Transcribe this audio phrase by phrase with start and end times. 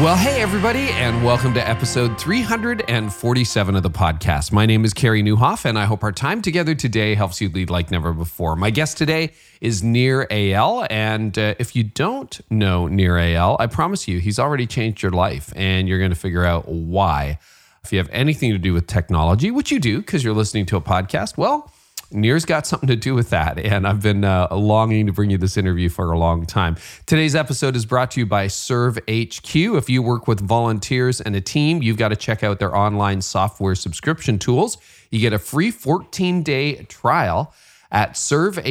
[0.00, 4.52] Well, hey, everybody, and welcome to episode 347 of the podcast.
[4.52, 7.68] My name is Carey Nieuwhof, and I hope our time together today helps you lead
[7.68, 8.54] like never before.
[8.54, 13.66] My guest today is Nir Eyal, and uh, if you don't know Nir Eyal, I
[13.66, 17.40] promise you, he's already changed your life, and you're going to figure out why.
[17.82, 20.76] If you have anything to do with technology, which you do because you're listening to
[20.76, 21.72] a podcast, well,
[22.10, 23.58] Nir's got something to do with that.
[23.58, 26.76] And I've been uh, longing to bring you this interview for a long time.
[27.06, 29.54] Today's episode is brought to you by Serve HQ.
[29.54, 33.20] If you work with volunteers and a team, you've got to check out their online
[33.20, 34.78] software subscription tools.
[35.10, 37.52] You get a free 14 day trial
[37.90, 38.68] at servehq.church.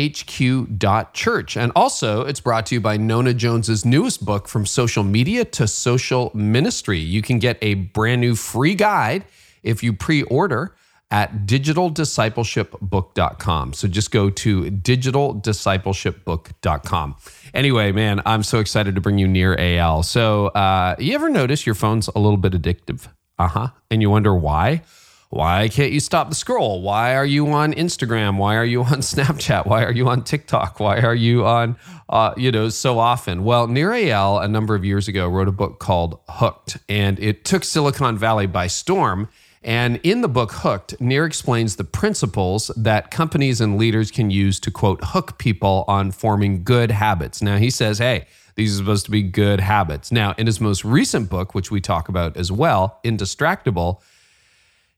[1.58, 5.67] And also, it's brought to you by Nona Jones's newest book, From Social Media to
[5.67, 7.00] Social Ministry.
[7.00, 9.26] You can get a brand new free guide
[9.64, 10.76] if you pre order
[11.09, 13.73] at digitaldiscipleshipbook.com.
[13.73, 17.16] So just go to digitaldiscipleshipbook.com.
[17.53, 20.03] Anyway, man, I'm so excited to bring you Nir Eyal.
[20.03, 23.08] So, uh, you ever notice your phone's a little bit addictive?
[23.39, 23.67] Uh huh.
[23.89, 24.81] And you wonder why?
[25.30, 26.81] Why can't you stop the scroll?
[26.81, 28.38] Why are you on Instagram?
[28.38, 29.66] Why are you on Snapchat?
[29.66, 30.80] Why are you on TikTok?
[30.80, 31.75] Why are you on,
[32.08, 33.44] uh, you know, so often?
[33.44, 37.44] Well, Nir Eyal, a number of years ago, wrote a book called Hooked, and it
[37.44, 39.27] took Silicon Valley by storm
[39.68, 44.62] and in the book Hooked, Nir explains the principles that companies and leaders can use
[44.62, 47.42] to quote, hook people on forming good habits.
[47.42, 50.10] Now, he says, hey, these are supposed to be good habits.
[50.10, 54.00] Now, in his most recent book, which we talk about as well, Indistractable,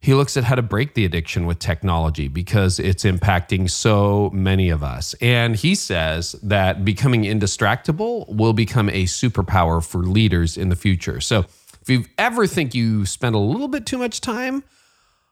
[0.02, 4.70] he looks at how to break the addiction with technology because it's impacting so many
[4.70, 5.16] of us.
[5.20, 11.20] And he says that becoming indistractable will become a superpower for leaders in the future.
[11.20, 11.46] So,
[11.90, 14.64] you ever think you spend a little bit too much time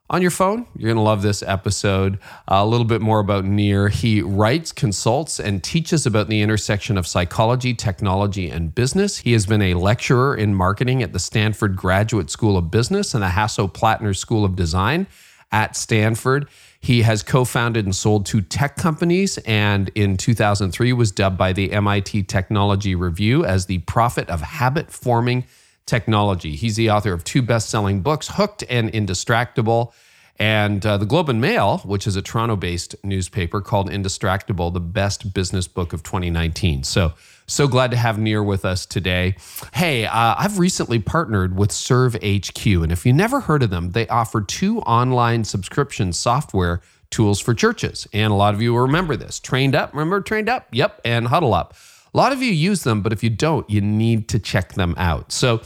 [0.10, 2.18] on your phone, you're going to love this episode.
[2.50, 3.90] Uh, a little bit more about Nir.
[3.90, 9.18] He writes, consults, and teaches about the intersection of psychology, technology, and business.
[9.18, 13.22] He has been a lecturer in marketing at the Stanford Graduate School of Business and
[13.22, 15.08] the Hasso-Plattner School of Design
[15.52, 16.48] at Stanford.
[16.80, 21.74] He has co-founded and sold two tech companies, and in 2003 was dubbed by the
[21.74, 25.44] MIT Technology Review as the prophet of habit forming
[25.88, 26.56] technology.
[26.56, 29.94] He's the author of two best selling books, Hooked and Indistractable.
[30.40, 34.80] And uh, the Globe and Mail, which is a Toronto based newspaper, called Indistractable the
[34.80, 36.84] best business book of 2019.
[36.84, 37.14] So,
[37.48, 39.36] so glad to have Nir with us today.
[39.74, 42.84] Hey, uh, I've recently partnered with ServeHQ.
[42.84, 47.54] And if you never heard of them, they offer two online subscription software tools for
[47.54, 48.08] churches.
[48.14, 50.68] And a lot of you will remember this Trained Up, remember Trained Up?
[50.72, 51.74] Yep, and Huddle Up.
[52.14, 54.96] A lot of you use them, but if you don't, you need to check them
[54.98, 55.32] out.
[55.32, 55.62] So,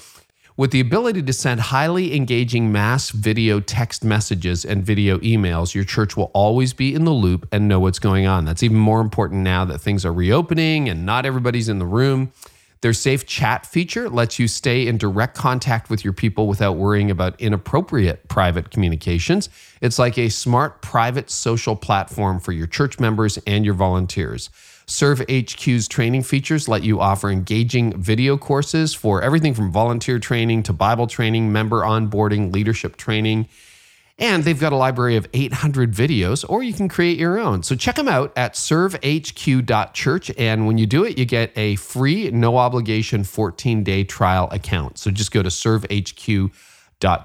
[0.62, 5.84] with the ability to send highly engaging mass video text messages and video emails, your
[5.84, 8.46] church will always be in the loop and know what's going on.
[8.46, 12.32] That's even more important now that things are reopening and not everybody's in the room.
[12.82, 17.10] Their safe chat feature lets you stay in direct contact with your people without worrying
[17.10, 19.50] about inappropriate private communications.
[19.82, 24.52] It's like a smart private social platform for your church members and your volunteers.
[24.92, 30.64] Serve HQ's training features let you offer engaging video courses for everything from volunteer training
[30.64, 33.48] to Bible training, member onboarding, leadership training.
[34.20, 37.64] And they've got a library of 800 videos, or you can create your own.
[37.64, 40.32] So check them out at servehq.church.
[40.38, 44.98] And when you do it, you get a free, no obligation 14 day trial account.
[44.98, 46.71] So just go to servehq.church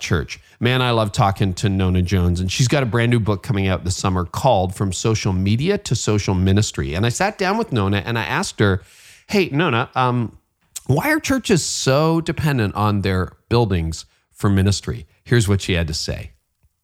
[0.00, 0.40] church.
[0.58, 3.68] Man, I love talking to Nona Jones, and she's got a brand new book coming
[3.68, 6.94] out this summer called From Social Media to Social Ministry.
[6.94, 8.82] And I sat down with Nona and I asked her,
[9.28, 10.38] Hey, Nona, um,
[10.86, 15.06] why are churches so dependent on their buildings for ministry?
[15.24, 16.32] Here's what she had to say.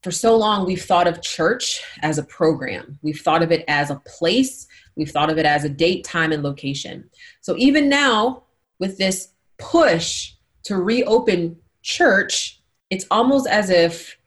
[0.03, 2.99] For so long, we've thought of church as a program.
[3.03, 4.67] We've thought of it as a place.
[4.97, 7.09] We've thought of it as a date, time, and location.
[7.41, 8.43] So even now,
[8.81, 9.29] with this
[9.59, 10.33] push
[10.65, 12.61] to reopen church,
[12.93, 14.19] it's almost as if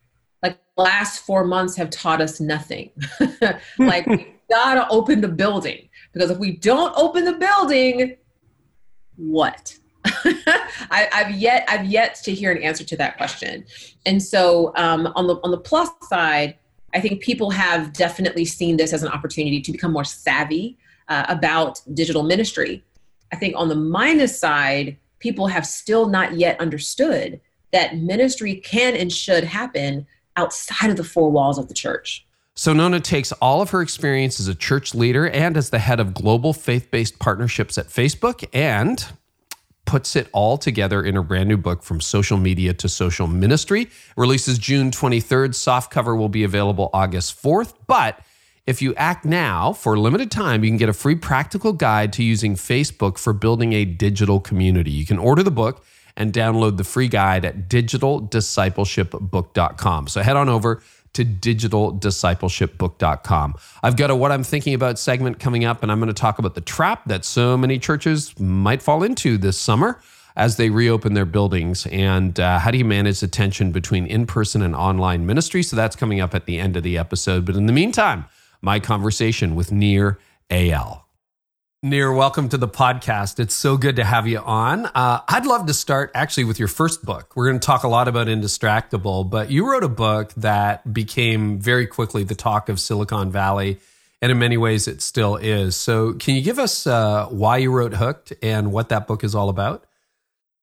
[0.41, 2.89] like last four months have taught us nothing.
[3.77, 8.17] like we gotta open the building because if we don't open the building,
[9.17, 9.77] what?
[10.05, 13.65] I, have yet I've yet to hear an answer to that question.
[14.07, 16.55] And so um, on the on the plus side,
[16.95, 21.25] I think people have definitely seen this as an opportunity to become more savvy uh,
[21.29, 22.83] about digital ministry.
[23.31, 27.39] I think on the minus side, people have still not yet understood
[27.75, 30.07] that ministry can and should happen
[30.37, 32.25] outside of the four walls of the church.
[32.55, 35.99] So, Nona takes all of her experience as a church leader and as the head
[35.99, 39.05] of global faith based partnerships at Facebook and
[39.83, 43.89] puts it all together in a brand new book from social media to social ministry.
[44.15, 45.49] Releases June 23rd.
[45.49, 47.73] Softcover will be available August 4th.
[47.87, 48.21] But
[48.65, 52.13] if you act now for a limited time, you can get a free practical guide
[52.13, 54.91] to using Facebook for building a digital community.
[54.91, 55.83] You can order the book
[56.17, 60.07] and download the free guide at digitaldiscipleshipbook.com.
[60.07, 60.81] So head on over
[61.13, 63.55] to digitaldiscipleshipbook.com.
[63.81, 66.39] I've got a What I'm Thinking About segment coming up, and I'm going to talk
[66.39, 70.01] about the trap that so many churches might fall into this summer
[70.35, 74.61] as they reopen their buildings and uh, how do you manage the tension between in-person
[74.61, 77.67] and online ministry so that's coming up at the end of the episode but in
[77.67, 78.25] the meantime
[78.61, 80.19] my conversation with Nir
[80.49, 81.04] Eyal
[81.85, 83.39] Nir, welcome to the podcast.
[83.39, 84.87] It's so good to have you on.
[84.87, 87.33] Uh, I'd love to start actually with your first book.
[87.35, 91.59] We're going to talk a lot about Indistractable, but you wrote a book that became
[91.59, 93.77] very quickly the talk of Silicon Valley,
[94.19, 95.75] and in many ways it still is.
[95.75, 99.35] So, can you give us uh, why you wrote Hooked and what that book is
[99.35, 99.85] all about?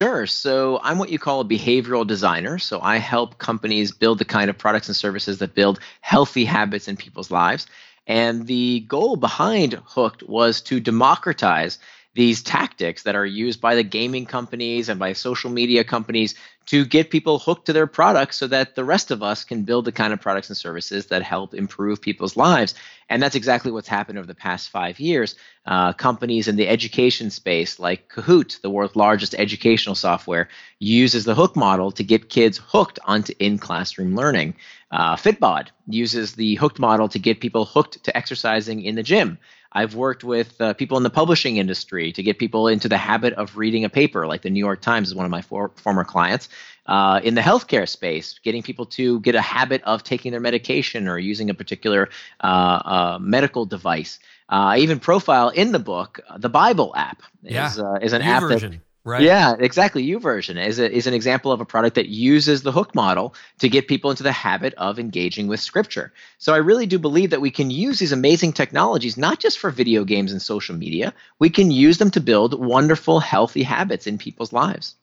[0.02, 0.26] Sure.
[0.26, 2.58] So I'm what you call a behavioral designer.
[2.58, 6.88] So I help companies build the kind of products and services that build healthy habits
[6.88, 7.68] in people's lives.
[8.06, 11.78] And the goal behind Hooked was to democratize
[12.14, 16.34] these tactics that are used by the gaming companies and by social media companies
[16.66, 19.84] to get people hooked to their products so that the rest of us can build
[19.84, 22.74] the kind of products and services that help improve people's lives.
[23.08, 25.34] And that's exactly what's happened over the past five years.
[25.66, 30.48] Uh, companies in the education space, like Kahoot, the world's largest educational software,
[30.78, 34.54] uses the hook model to get kids hooked onto in classroom learning.
[34.92, 39.38] Uh, Fitbod uses the hooked model to get people hooked to exercising in the gym.
[39.72, 43.32] I've worked with uh, people in the publishing industry to get people into the habit
[43.32, 46.04] of reading a paper, like the New York Times is one of my for- former
[46.04, 46.50] clients.
[46.84, 51.08] Uh, in the healthcare space, getting people to get a habit of taking their medication
[51.08, 52.08] or using a particular
[52.40, 54.18] uh, uh medical device.
[54.48, 57.22] I even profile in the book uh, the Bible app.
[57.42, 57.70] Yeah.
[57.70, 58.72] Is, uh, is an app version.
[58.72, 59.22] that Right.
[59.22, 60.06] Yeah, exactly.
[60.06, 63.68] YouVersion is, a, is an example of a product that uses the hook model to
[63.68, 66.12] get people into the habit of engaging with scripture.
[66.38, 69.70] So I really do believe that we can use these amazing technologies not just for
[69.70, 74.18] video games and social media, we can use them to build wonderful, healthy habits in
[74.18, 74.94] people's lives.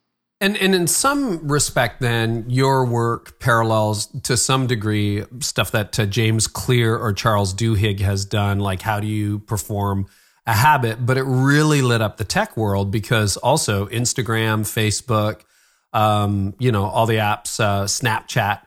[0.41, 6.05] And and in some respect, then your work parallels to some degree stuff that uh,
[6.05, 10.07] James Clear or Charles Duhigg has done, like how do you perform
[10.49, 15.41] a habit, but it really lit up the tech world because also Instagram, Facebook,
[15.93, 18.61] um, you know, all the apps, uh, Snapchat,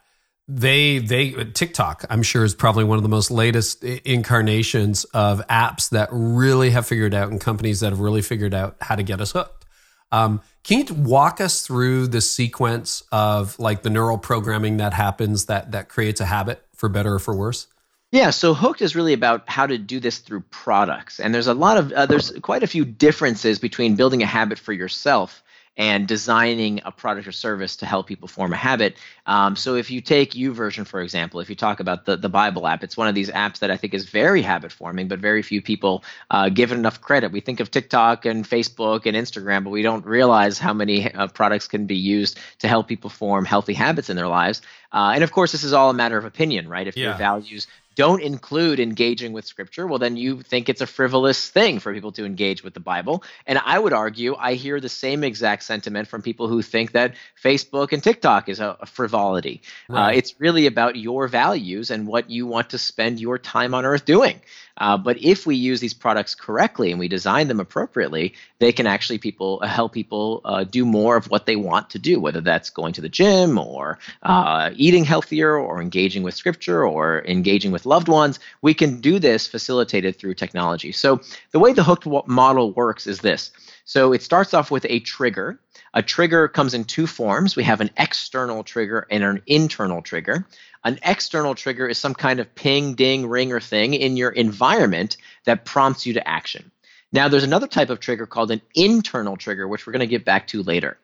[0.46, 5.90] they they TikTok, I'm sure is probably one of the most latest incarnations of apps
[5.90, 9.20] that really have figured out and companies that have really figured out how to get
[9.20, 9.64] us hooked.
[10.12, 15.46] Um, can you walk us through the sequence of like the neural programming that happens
[15.46, 17.66] that that creates a habit for better or for worse?
[18.12, 21.54] Yeah, so Hooked is really about how to do this through products, and there's a
[21.54, 25.42] lot of uh, there's quite a few differences between building a habit for yourself
[25.78, 28.98] and designing a product or service to help people form a habit.
[29.24, 32.66] Um, so if you take YouVersion for example, if you talk about the the Bible
[32.66, 35.40] app, it's one of these apps that I think is very habit forming, but very
[35.40, 37.32] few people uh, give it enough credit.
[37.32, 41.28] We think of TikTok and Facebook and Instagram, but we don't realize how many uh,
[41.28, 44.60] products can be used to help people form healthy habits in their lives.
[44.92, 46.86] Uh, and of course, this is all a matter of opinion, right?
[46.86, 47.04] If yeah.
[47.08, 51.78] your values don't include engaging with scripture, well, then you think it's a frivolous thing
[51.78, 53.22] for people to engage with the Bible.
[53.46, 57.14] And I would argue I hear the same exact sentiment from people who think that
[57.42, 59.62] Facebook and TikTok is a, a frivolity.
[59.90, 60.14] Uh, right.
[60.14, 63.84] Uh, it's really about your values and what you want to spend your time on
[63.84, 64.40] earth doing.
[64.78, 68.86] Uh, but if we use these products correctly and we design them appropriately, they can
[68.86, 72.40] actually people uh, help people uh, do more of what they want to do, whether
[72.40, 77.72] that's going to the gym or uh, eating healthier or engaging with scripture or engaging
[77.72, 78.38] with loved ones.
[78.62, 80.92] We can do this facilitated through technology.
[80.92, 83.52] So the way the hooked model works is this.
[83.84, 85.58] So it starts off with a trigger.
[85.94, 87.56] A trigger comes in two forms.
[87.56, 90.46] We have an external trigger and an internal trigger.
[90.84, 95.16] An external trigger is some kind of ping, ding, ring, or thing in your environment
[95.44, 96.70] that prompts you to action.
[97.12, 100.24] Now, there's another type of trigger called an internal trigger, which we're going to get
[100.24, 100.98] back to later.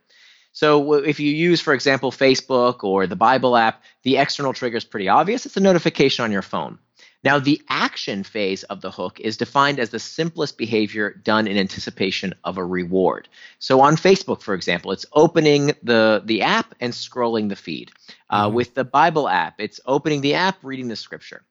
[0.53, 4.85] So, if you use, for example, Facebook or the Bible app, the external trigger is
[4.85, 5.47] pretty obvious.
[5.47, 6.79] It's a notification on your phone.
[7.25, 11.57] Now, the action phase of the hook is defined as the simplest behavior done in
[11.57, 13.29] anticipation of a reward.
[13.59, 17.91] So, on Facebook, for example, it's opening the, the app and scrolling the feed.
[18.31, 18.55] Uh, mm-hmm.
[18.55, 21.43] With the Bible app, it's opening the app, reading the scripture.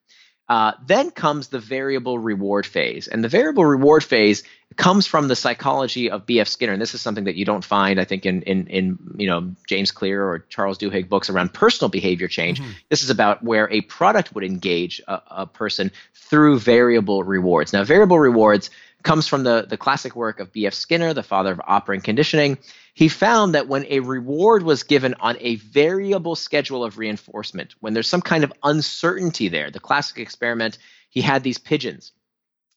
[0.50, 3.08] Uh, then comes the variable reward phase.
[3.08, 4.44] And the variable reward phase
[4.78, 6.48] comes from the psychology of B.F.
[6.48, 6.72] Skinner.
[6.72, 9.54] And this is something that you don't find, I think, in, in, in you know
[9.68, 12.62] James Clear or Charles Duhigg books around personal behavior change.
[12.62, 12.72] Mm-hmm.
[12.90, 17.74] This is about where a product would engage a, a person through variable rewards.
[17.74, 18.70] Now, variable rewards
[19.04, 20.74] comes from the, the classic work of B.F.
[20.74, 22.58] Skinner, the father of operant conditioning.
[22.94, 27.94] He found that when a reward was given on a variable schedule of reinforcement, when
[27.94, 30.78] there's some kind of uncertainty there, the classic experiment,
[31.10, 32.12] he had these pigeons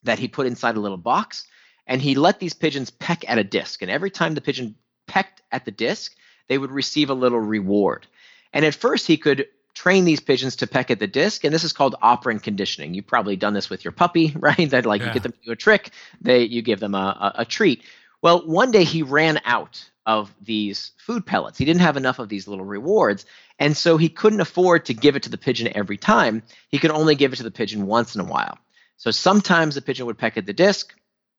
[0.02, 1.46] that he put inside a little box
[1.86, 3.82] and he let these pigeons peck at a disc.
[3.82, 4.76] And every time the pigeon
[5.08, 6.14] pecked at the disc,
[6.48, 8.06] they would receive a little reward.
[8.52, 9.46] And at first, he could
[9.80, 12.92] train these pigeons to peck at the disc, and this is called operant conditioning.
[12.92, 14.68] You've probably done this with your puppy, right?
[14.68, 15.08] That like yeah.
[15.08, 17.82] you get them to do a trick, they you give them a, a, a treat.
[18.20, 21.56] Well, one day he ran out of these food pellets.
[21.56, 23.24] He didn't have enough of these little rewards,
[23.58, 26.42] and so he couldn't afford to give it to the pigeon every time.
[26.68, 28.58] He could only give it to the pigeon once in a while.
[28.98, 30.94] So sometimes the pigeon would peck at the disc,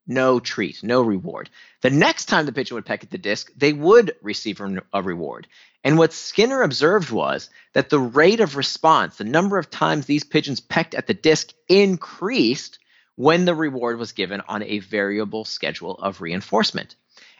[0.07, 1.51] no treat, no reward.
[1.81, 4.59] The next time the pigeon would peck at the disc, they would receive
[4.93, 5.47] a reward.
[5.83, 10.23] And what Skinner observed was that the rate of response, the number of times these
[10.23, 12.77] pigeons pecked at the disc, increased
[13.15, 16.95] when the reward was given on a variable schedule of reinforcement.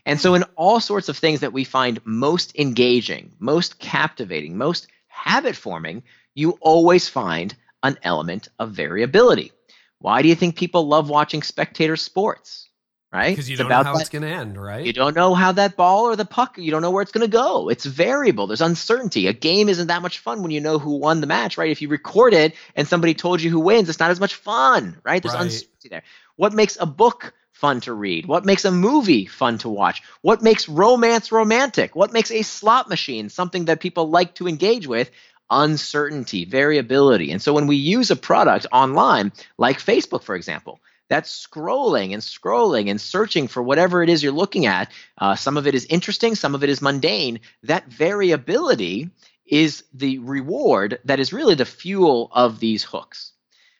[0.06, 4.88] And so, in all sorts of things that we find most engaging, most captivating, most
[5.08, 9.52] habit forming, you always find an element of variability.
[10.00, 12.70] Why do you think people love watching spectator sports?
[13.14, 13.32] Right?
[13.32, 14.86] Because you it's don't know how that, it's going to end, right?
[14.86, 17.26] You don't know how that ball or the puck, you don't know where it's going
[17.26, 17.68] to go.
[17.68, 18.48] It's variable.
[18.48, 19.28] There's uncertainty.
[19.28, 21.70] A game isn't that much fun when you know who won the match, right?
[21.70, 24.98] If you record it and somebody told you who wins, it's not as much fun,
[25.04, 25.22] right?
[25.22, 25.44] There's right.
[25.44, 26.04] uncertainty there.
[26.38, 28.28] What makes a book fun to read?
[28.28, 30.04] What makes a movie fun to watch?
[30.22, 31.98] What makes romance romantic?
[31.98, 35.12] What makes a slot machine something that people like to engage with?
[35.54, 37.30] uncertainty, variability.
[37.30, 40.80] And so when we use a product online, like Facebook, for example,
[41.12, 44.90] that's scrolling and scrolling and searching for whatever it is you're looking at.
[45.18, 47.42] Uh, some of it is interesting, some of it is mundane.
[47.64, 49.10] That variability
[49.46, 53.34] is the reward that is really the fuel of these hooks.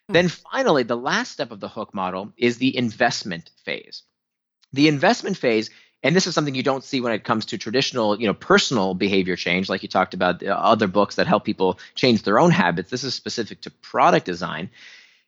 [0.08, 0.12] Hmm.
[0.12, 4.02] Then finally, the last step of the hook model is the investment phase.
[4.74, 5.70] The investment phase
[6.02, 8.92] and this is something you don't see when it comes to traditional you know personal
[8.92, 12.90] behavior change like you talked about other books that help people change their own habits
[12.90, 14.68] this is specific to product design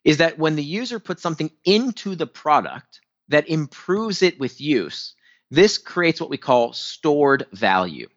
[0.05, 5.15] is that when the user puts something into the product that improves it with use
[5.51, 8.07] this creates what we call stored value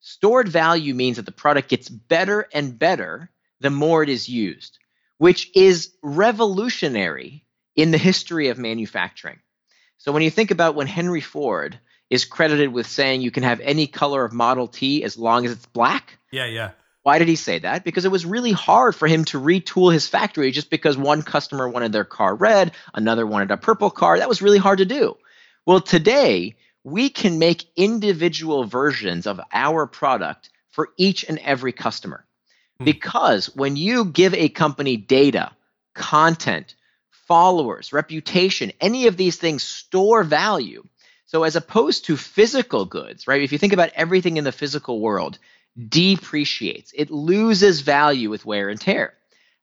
[0.00, 4.78] stored value means that the product gets better and better the more it is used
[5.18, 9.38] which is revolutionary in the history of manufacturing
[9.96, 11.78] so when you think about when henry ford
[12.10, 15.52] is credited with saying you can have any color of Model T as long as
[15.52, 16.18] it's black.
[16.30, 16.70] Yeah, yeah.
[17.06, 17.84] Why did he say that?
[17.84, 21.68] Because it was really hard for him to retool his factory just because one customer
[21.68, 24.18] wanted their car red, another wanted a purple car.
[24.18, 25.16] That was really hard to do.
[25.64, 32.26] Well, today, we can make individual versions of our product for each and every customer.
[32.78, 32.86] Hmm.
[32.86, 35.52] Because when you give a company data,
[35.94, 36.74] content,
[37.28, 40.82] followers, reputation, any of these things store value
[41.26, 43.42] so as opposed to physical goods, right?
[43.42, 45.38] If you think about everything in the physical world,
[45.88, 46.92] depreciates.
[46.94, 49.14] It loses value with wear and tear.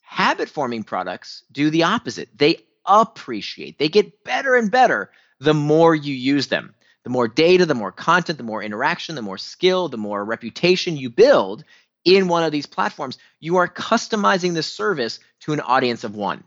[0.02, 2.30] Habit forming products do the opposite.
[2.38, 3.80] They appreciate.
[3.80, 6.76] They get better and better the more you use them.
[7.04, 10.96] The more data, the more content, the more interaction, the more skill, the more reputation
[10.96, 11.66] you build
[12.06, 16.44] in one of these platforms, you are customizing the service to an audience of one.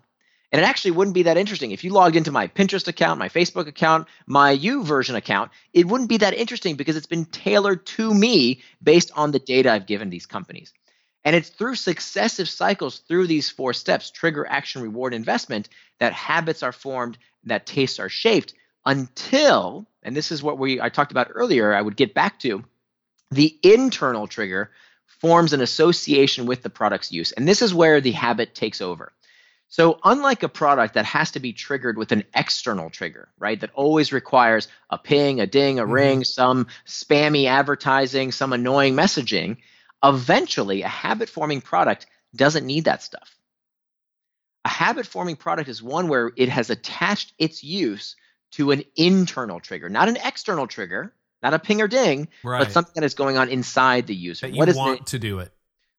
[0.53, 1.73] And it actually wouldn't be that interesting.
[1.73, 6.09] If you logged into my Pinterest account, my Facebook account, my YouVersion account, it wouldn't
[6.09, 10.09] be that interesting because it's been tailored to me based on the data I've given
[10.09, 10.73] these companies.
[11.25, 16.63] And it's through successive cycles through these four steps trigger, action, reward, investment that habits
[16.63, 21.33] are formed, that tastes are shaped until, and this is what we I talked about
[21.35, 22.65] earlier, I would get back to,
[23.33, 24.71] the internal trigger
[25.21, 27.33] forms an association with the product's use.
[27.33, 29.13] And this is where the habit takes over.
[29.69, 33.71] So, unlike a product that has to be triggered with an external trigger, right, that
[33.75, 35.93] always requires a ping, a ding, a mm-hmm.
[35.93, 39.57] ring, some spammy advertising, some annoying messaging,
[40.05, 43.37] eventually a habit forming product doesn't need that stuff.
[44.65, 48.17] A habit forming product is one where it has attached its use
[48.53, 52.61] to an internal trigger, not an external trigger, not a ping or ding, right.
[52.61, 54.47] but something that is going on inside the user.
[54.47, 55.53] That you what is want the, to do it.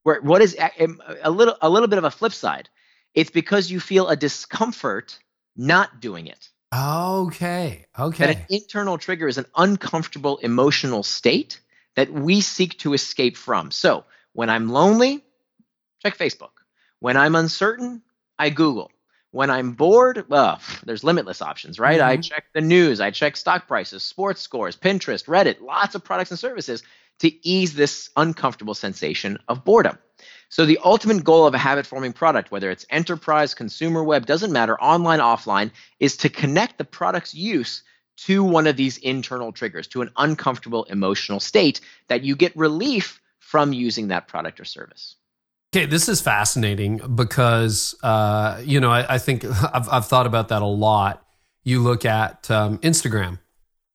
[0.03, 0.88] Where, what is a,
[1.21, 2.69] a little a little bit of a flip side?
[3.13, 5.17] It's because you feel a discomfort
[5.55, 6.49] not doing it.
[6.73, 7.85] Okay.
[7.97, 8.25] Okay.
[8.25, 11.59] That an internal trigger is an uncomfortable emotional state
[11.95, 13.71] that we seek to escape from.
[13.71, 15.23] So when I'm lonely,
[16.03, 16.51] check Facebook.
[16.99, 18.01] When I'm uncertain,
[18.37, 18.91] I Google.
[19.31, 21.99] When I'm bored, well, there's limitless options, right?
[21.99, 22.09] Mm-hmm.
[22.09, 26.31] I check the news, I check stock prices, sports scores, Pinterest, Reddit, lots of products
[26.31, 26.83] and services
[27.19, 29.97] to ease this uncomfortable sensation of boredom.
[30.50, 34.51] So the ultimate goal of a habit forming product, whether it's enterprise, consumer web, doesn't
[34.51, 37.84] matter, online, offline, is to connect the product's use
[38.18, 43.22] to one of these internal triggers, to an uncomfortable emotional state that you get relief
[43.39, 45.16] from using that product or service.
[45.75, 50.48] Okay, this is fascinating because uh, you know I, I think I've, I've, thought about
[50.50, 51.25] that a lot.
[51.63, 53.39] You look at um, Instagram,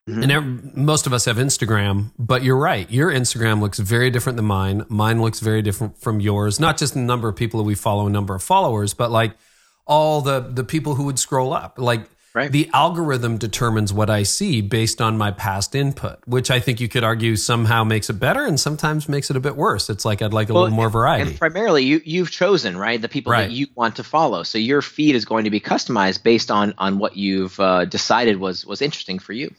[0.09, 0.31] mm-hmm.
[0.31, 2.91] and most of us have Instagram, but you're right.
[2.91, 4.85] Your Instagram looks very different than mine.
[4.89, 6.59] Mine looks very different from yours.
[6.59, 9.37] Not just the number of people that we follow, a number of followers, but like
[9.87, 11.79] all the the people who would scroll up.
[11.79, 12.51] Like Right.
[12.51, 16.89] The algorithm determines what I see based on my past input, which I think you
[16.89, 19.91] could argue somehow makes it better and sometimes makes it a bit worse.
[19.91, 21.31] It's like I'd like a well, little more variety.
[21.33, 23.49] And primarily, you you've chosen right the people right.
[23.49, 26.73] that you want to follow, so your feed is going to be customized based on
[26.79, 29.55] on what you've uh, decided was was interesting for you.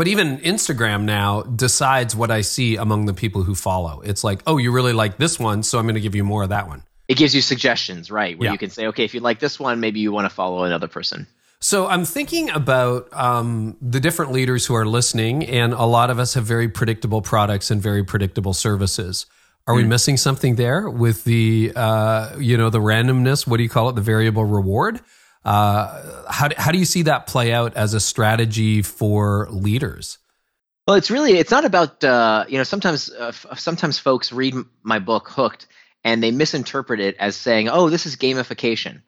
[0.00, 4.00] But even Instagram now decides what I see among the people who follow.
[4.00, 6.42] It's like, oh, you really like this one, so I'm going to give you more
[6.42, 6.84] of that one.
[7.06, 8.38] It gives you suggestions, right?
[8.38, 8.52] Where yeah.
[8.52, 10.88] you can say, okay, if you like this one, maybe you want to follow another
[10.88, 11.26] person.
[11.60, 16.18] So I'm thinking about um, the different leaders who are listening, and a lot of
[16.18, 19.26] us have very predictable products and very predictable services.
[19.66, 19.82] Are mm.
[19.82, 23.46] we missing something there with the uh, you know the randomness?
[23.46, 23.96] What do you call it?
[23.96, 25.02] The variable reward.
[25.44, 30.18] Uh, how do, how do you see that play out as a strategy for leaders?
[30.86, 34.98] Well, it's really it's not about uh, you know sometimes uh, sometimes folks read my
[34.98, 35.66] book Hooked
[36.04, 39.02] and they misinterpret it as saying, "Oh, this is gamification."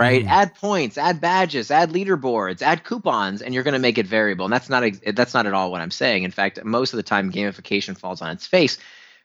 [0.00, 0.24] right?
[0.24, 0.28] Mm.
[0.28, 4.46] Add points, add badges, add leaderboards, add coupons, and you're going to make it variable.
[4.46, 4.82] And that's not
[5.14, 6.22] that's not at all what I'm saying.
[6.22, 8.78] In fact, most of the time, gamification falls on its face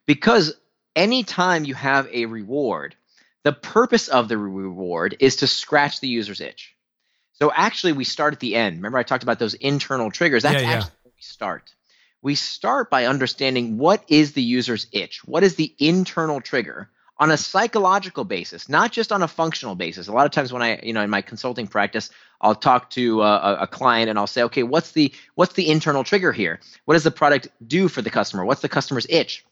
[0.06, 0.54] because
[0.96, 2.96] anytime you have a reward,
[3.46, 6.76] the purpose of the reward is to scratch the user's itch.
[7.34, 8.78] So actually, we start at the end.
[8.78, 10.42] Remember, I talked about those internal triggers.
[10.42, 10.76] That's yeah, yeah.
[10.78, 11.76] actually where we start.
[12.24, 15.24] We start by understanding what is the user's itch.
[15.26, 16.90] What is the internal trigger?
[17.18, 20.10] on a psychological basis, not just on a functional basis.
[20.10, 22.10] A lot of times when I, you know, in my consulting practice,
[22.42, 26.04] I'll talk to a, a, client and I'll say, okay, what's the what's the internal
[26.04, 26.60] trigger here?
[26.84, 28.44] What does the product do for the customer?
[28.44, 29.46] What's the customer's itch?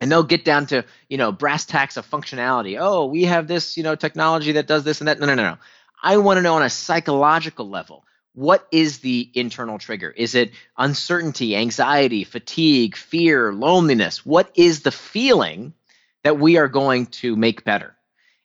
[0.00, 2.76] And they'll get down to, you know, brass tacks of functionality.
[2.78, 5.18] Oh, we have this, you know, technology that does this and that.
[5.18, 5.58] No, no, no, no.
[6.02, 8.04] I want to know on a psychological level
[8.34, 10.10] what is the internal trigger?
[10.10, 14.26] Is it uncertainty, anxiety, fatigue, fear, loneliness?
[14.26, 15.72] What is the feeling
[16.26, 17.94] that we are going to make better.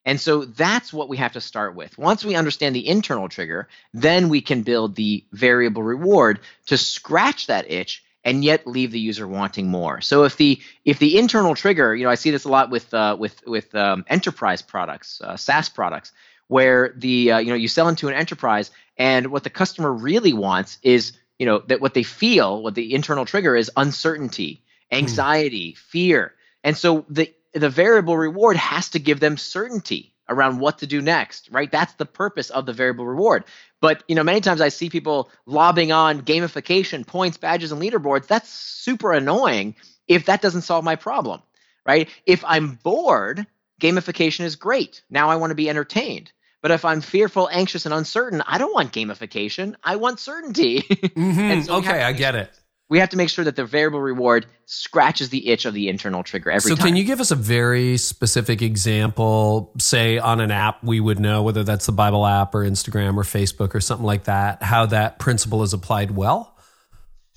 [0.06, 1.98] And so that's what we have to start with.
[1.98, 7.48] Once we understand the internal trigger, then we can build the variable reward to scratch
[7.48, 10.02] that itch and yet leave the user wanting more.
[10.02, 12.94] So if the if the internal trigger, you know, I see this a lot with
[12.94, 16.12] uh, with with um, enterprise products, uh, SaaS products,
[16.48, 20.34] where the uh, you know you sell into an enterprise and what the customer really
[20.34, 24.98] wants is you know that what they feel, what the internal trigger is uncertainty, hmm.
[24.98, 25.78] anxiety, mm.
[25.78, 26.34] fear.
[26.64, 31.02] And so the the variable reward has to give them certainty around what to do
[31.02, 31.72] next, right?
[31.72, 33.44] That's the purpose of the variable reward.
[33.80, 38.28] But you know, many times I see people lobbing on gamification, points, badges, and leaderboards.
[38.28, 39.76] That's super annoying
[40.08, 41.42] if that doesn't solve my problem,
[41.86, 42.10] right?
[42.26, 43.46] If I'm bored,
[43.82, 45.04] gamification is great.
[45.10, 46.32] Now I want to be entertained.
[46.62, 49.76] But if I'm fearful, anxious, and uncertain, I don't want gamification.
[49.84, 50.84] I want certainty.
[51.12, 51.62] Mm-hmm.
[51.64, 52.61] so okay, I get it
[52.92, 56.24] we have to make sure that the variable reward scratches the itch of the internal
[56.24, 56.78] trigger every so time.
[56.78, 61.18] So, can you give us a very specific example, say on an app we would
[61.18, 64.86] know, whether that's the Bible app or Instagram or Facebook or something like that, how
[64.88, 66.54] that principle is applied well?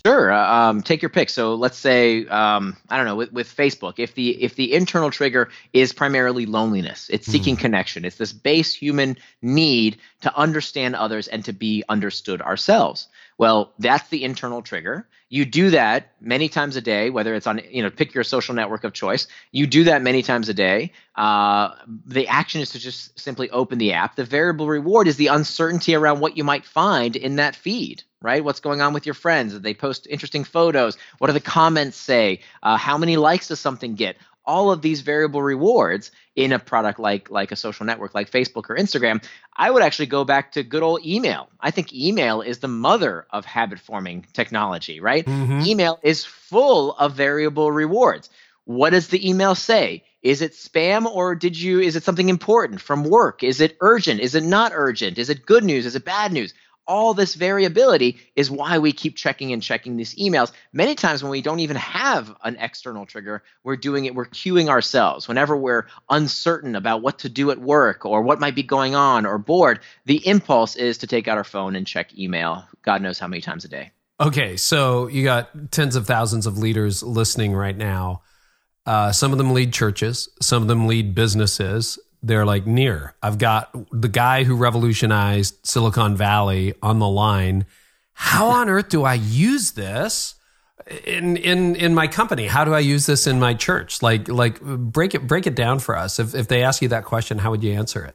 [0.05, 0.33] Sure.
[0.33, 1.31] Uh, um, take your pick.
[1.31, 5.11] So let's say um, I don't know with, with Facebook, if the if the internal
[5.13, 7.61] trigger is primarily loneliness, it's seeking mm.
[7.61, 8.05] connection.
[8.05, 13.07] It's this base human need to understand others and to be understood ourselves.
[13.39, 15.09] Well, that's the internal trigger.
[15.35, 18.55] You do that many times a day, whether it's on, you know, pick your social
[18.55, 19.27] network of choice.
[19.51, 20.93] You do that many times a day.
[21.17, 21.71] Uh,
[22.07, 24.15] the action is to just simply open the app.
[24.15, 28.45] The variable reward is the uncertainty around what you might find in that feed, right?
[28.45, 29.59] What's going on with your friends?
[29.59, 30.97] They post interesting photos?
[31.19, 32.39] What do the comments say?
[32.63, 34.17] Uh, how many likes does something get?
[34.47, 38.69] All of these variable rewards in a product like like a social network like Facebook
[38.69, 39.25] or Instagram,
[39.57, 41.49] I would actually go back to good old email.
[41.61, 45.25] I think email is the mother of habit forming technology, right?
[45.25, 45.63] Mm-hmm.
[45.67, 48.31] Email is full of variable rewards.
[48.65, 50.05] What does the email say?
[50.23, 53.43] Is it spam or did you is it something important from work?
[53.43, 54.21] Is it urgent?
[54.21, 55.19] Is it not urgent?
[55.19, 55.85] Is it good news?
[55.85, 56.55] Is it bad news?
[56.87, 60.53] All this variability is why we keep checking and checking these emails.
[60.73, 64.69] Many times when we don't even have an external trigger, we're doing it, we're cueing
[64.69, 65.29] ourselves.
[65.29, 69.27] Whenever we're uncertain about what to do at work or what might be going on
[69.27, 73.19] or bored, the impulse is to take out our phone and check email, God knows
[73.19, 73.91] how many times a day.
[74.21, 78.23] Okay, so you got tens of thousands of leaders listening right now.
[78.87, 81.99] Uh, some of them lead churches, some of them lead businesses.
[82.27, 83.15] They're like, Nir.
[83.23, 87.67] I've got the guy who revolutionized Silicon Valley on the line.
[88.15, 90.35] How on earth do I use this?
[91.07, 94.61] in in in my company how do i use this in my church like like
[94.61, 97.51] break it break it down for us if if they ask you that question how
[97.51, 98.15] would you answer it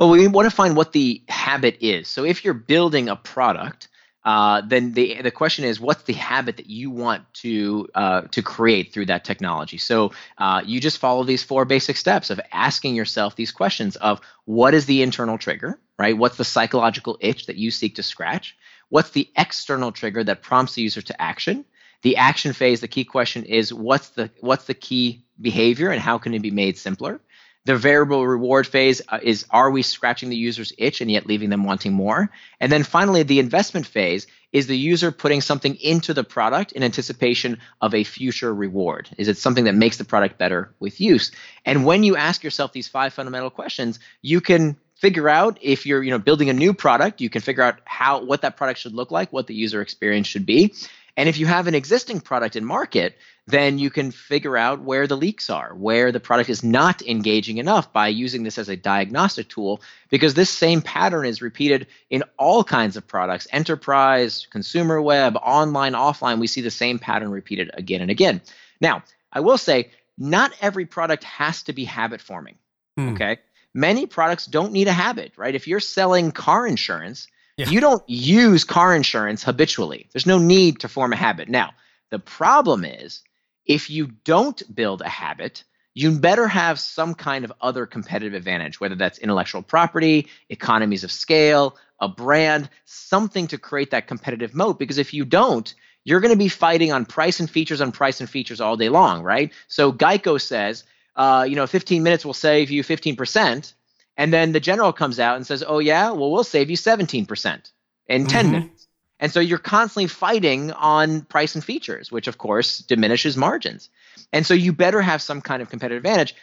[0.00, 3.88] well we want to find what the habit is so if you're building a product
[4.28, 8.42] uh, then the the question is what's the habit that you want to uh, to
[8.42, 12.94] create through that technology so uh, you just follow these four basic steps of asking
[12.94, 17.56] yourself these questions of what is the internal trigger right what's the psychological itch that
[17.56, 18.56] you seek to scratch
[18.88, 21.64] What's the external trigger that prompts the user to action?
[22.02, 26.18] The action phase, the key question is what's the what's the key behavior and how
[26.18, 27.20] can it be made simpler?
[27.68, 31.50] The variable reward phase uh, is are we scratching the user's itch and yet leaving
[31.50, 32.30] them wanting more?
[32.60, 36.82] And then finally, the investment phase is the user putting something into the product in
[36.82, 39.10] anticipation of a future reward?
[39.18, 41.30] Is it something that makes the product better with use?
[41.66, 46.02] And when you ask yourself these five fundamental questions, you can figure out if you're
[46.02, 48.94] you know building a new product you can figure out how what that product should
[48.94, 50.74] look like what the user experience should be
[51.16, 53.16] and if you have an existing product in market
[53.48, 57.58] then you can figure out where the leaks are where the product is not engaging
[57.58, 59.80] enough by using this as a diagnostic tool
[60.10, 65.92] because this same pattern is repeated in all kinds of products enterprise consumer web online
[65.92, 68.40] offline we see the same pattern repeated again and again
[68.80, 72.56] now i will say not every product has to be habit forming
[72.96, 73.08] hmm.
[73.10, 73.38] okay
[73.74, 75.54] many products don't need a habit, right?
[75.54, 77.68] If you're selling car insurance, yeah.
[77.68, 80.08] you don't use car insurance habitually.
[80.12, 81.48] There's no need to form a habit.
[81.48, 81.70] Now,
[82.10, 83.22] the problem is
[83.68, 85.62] if you don't build a habit,
[85.94, 91.12] you better have some kind of other competitive advantage, whether that's intellectual property, economies of
[91.12, 94.78] scale, a brand, something to create that competitive moat.
[94.78, 98.20] Because if you don't, you're going to be fighting on price and features on price
[98.20, 99.52] and features all day long, right?
[99.66, 100.84] So Geico says,
[101.16, 103.72] uh, you know, 15 minutes will save you 15%.
[104.16, 107.72] And then the general comes out and says, oh, yeah, well, we'll save you 17%
[108.06, 108.52] in 10 mm-hmm.
[108.52, 108.77] minutes.
[109.20, 113.90] And so you're constantly fighting on price and features, which of course diminishes margins.
[114.32, 116.34] And so you better have some kind of competitive advantage.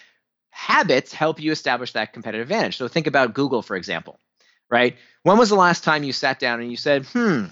[0.50, 2.78] Habits help you establish that competitive advantage.
[2.78, 4.20] So think about Google, for example,
[4.70, 4.98] right?
[5.24, 7.46] When was the last time you sat down and you said, hmm,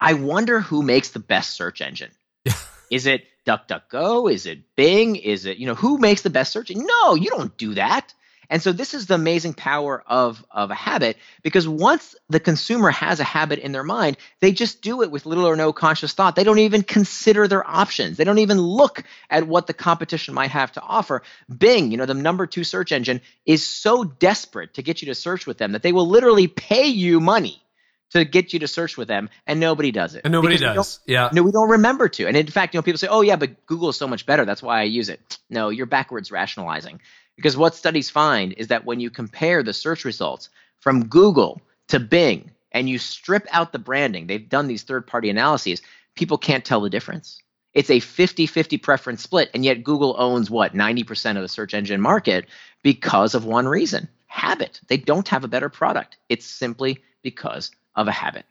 [0.00, 2.10] I wonder who makes the best search engine?
[2.90, 4.32] Is it DuckDuckGo?
[4.32, 5.16] Is it Bing?
[5.16, 6.70] Is it, you know, who makes the best search?
[6.74, 8.12] No, you don't do that.
[8.52, 12.90] And so this is the amazing power of, of a habit because once the consumer
[12.90, 16.12] has a habit in their mind, they just do it with little or no conscious
[16.12, 16.36] thought.
[16.36, 18.18] They don't even consider their options.
[18.18, 21.22] They don't even look at what the competition might have to offer.
[21.48, 25.14] Bing, you know, the number two search engine, is so desperate to get you to
[25.14, 27.62] search with them that they will literally pay you money
[28.10, 30.22] to get you to search with them, and nobody does it.
[30.24, 31.00] And nobody does.
[31.06, 31.30] Yeah.
[31.32, 32.26] No, we don't remember to.
[32.26, 34.44] And in fact, you know, people say, "Oh yeah, but Google is so much better.
[34.44, 37.00] That's why I use it." No, you're backwards rationalizing.
[37.36, 41.98] Because what studies find is that when you compare the search results from Google to
[41.98, 45.82] Bing and you strip out the branding, they've done these third-party analyses,
[46.14, 47.42] people can't tell the difference.
[47.74, 52.00] It's a 50-50 preference split, and yet Google owns what 90% of the search engine
[52.00, 52.46] market
[52.82, 54.80] because of one reason: habit.
[54.88, 56.18] They don't have a better product.
[56.28, 58.44] It's simply because of a habit.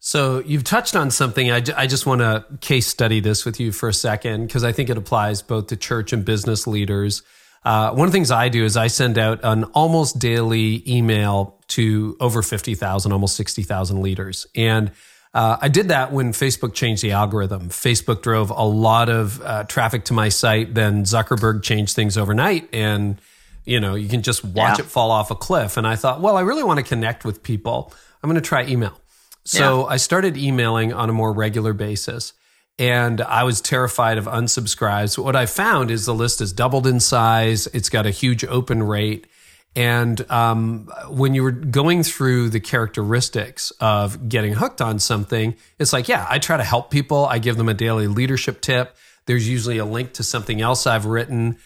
[0.00, 1.50] So you've touched on something.
[1.50, 4.72] I, I just want to case study this with you for a second because I
[4.72, 7.22] think it applies both to church and business leaders.
[7.64, 11.58] Uh, one of the things I do is I send out an almost daily email
[11.68, 14.46] to over 50,000, almost 60,000 leaders.
[14.54, 14.90] And
[15.34, 17.68] uh, I did that when Facebook changed the algorithm.
[17.68, 20.74] Facebook drove a lot of uh, traffic to my site.
[20.74, 22.68] Then Zuckerberg changed things overnight.
[22.72, 23.20] And,
[23.64, 24.84] you know, you can just watch yeah.
[24.84, 25.76] it fall off a cliff.
[25.76, 27.92] And I thought, well, I really want to connect with people.
[28.22, 28.98] I'm going to try email.
[29.44, 29.94] So yeah.
[29.94, 32.32] I started emailing on a more regular basis
[32.78, 35.18] and I was terrified of unsubscribes.
[35.18, 37.66] What I found is the list has doubled in size.
[37.68, 39.26] It's got a huge open rate.
[39.74, 45.92] And um, when you were going through the characteristics of getting hooked on something, it's
[45.92, 47.26] like, yeah, I try to help people.
[47.26, 48.96] I give them a daily leadership tip.
[49.26, 51.58] There's usually a link to something else I've written.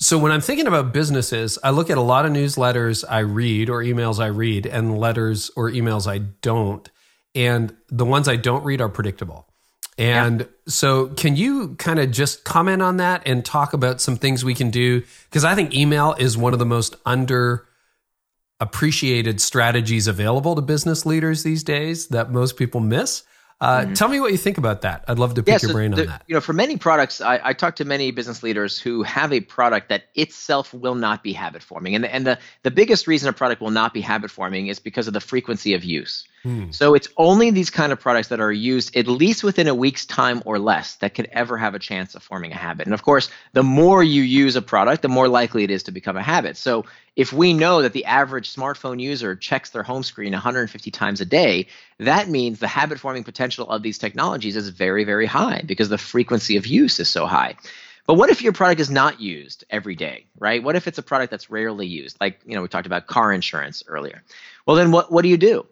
[0.00, 3.70] So when I'm thinking about businesses, I look at a lot of newsletters I read
[3.70, 6.90] or emails I read and letters or emails I don't.
[7.34, 9.48] And the ones I don't read are predictable.
[9.98, 10.46] And yeah.
[10.66, 14.54] so, can you kind of just comment on that and talk about some things we
[14.54, 15.02] can do?
[15.24, 17.66] Because I think email is one of the most under
[18.60, 23.22] appreciated strategies available to business leaders these days that most people miss.
[23.58, 23.94] Uh, mm-hmm.
[23.94, 25.04] Tell me what you think about that.
[25.08, 26.22] I'd love to pick yeah, so your brain the, on that.
[26.26, 29.40] You know, for many products, I, I talk to many business leaders who have a
[29.40, 33.30] product that itself will not be habit forming, and the, and the the biggest reason
[33.30, 36.28] a product will not be habit forming is because of the frequency of use.
[36.42, 36.70] Hmm.
[36.70, 40.06] So it's only these kind of products that are used at least within a week's
[40.06, 42.86] time or less that could ever have a chance of forming a habit.
[42.86, 45.92] And of course, the more you use a product, the more likely it is to
[45.92, 46.56] become a habit.
[46.56, 46.84] So
[47.16, 51.24] if we know that the average smartphone user checks their home screen 150 times a
[51.24, 51.66] day,
[51.98, 55.98] that means the habit forming potential of these technologies is very, very high because the
[55.98, 57.56] frequency of use is so high.
[58.06, 60.62] But what if your product is not used every day, right?
[60.62, 62.16] What if it's a product that's rarely used?
[62.20, 64.22] Like, you know, we talked about car insurance earlier.
[64.64, 65.66] Well, then what, what do you do?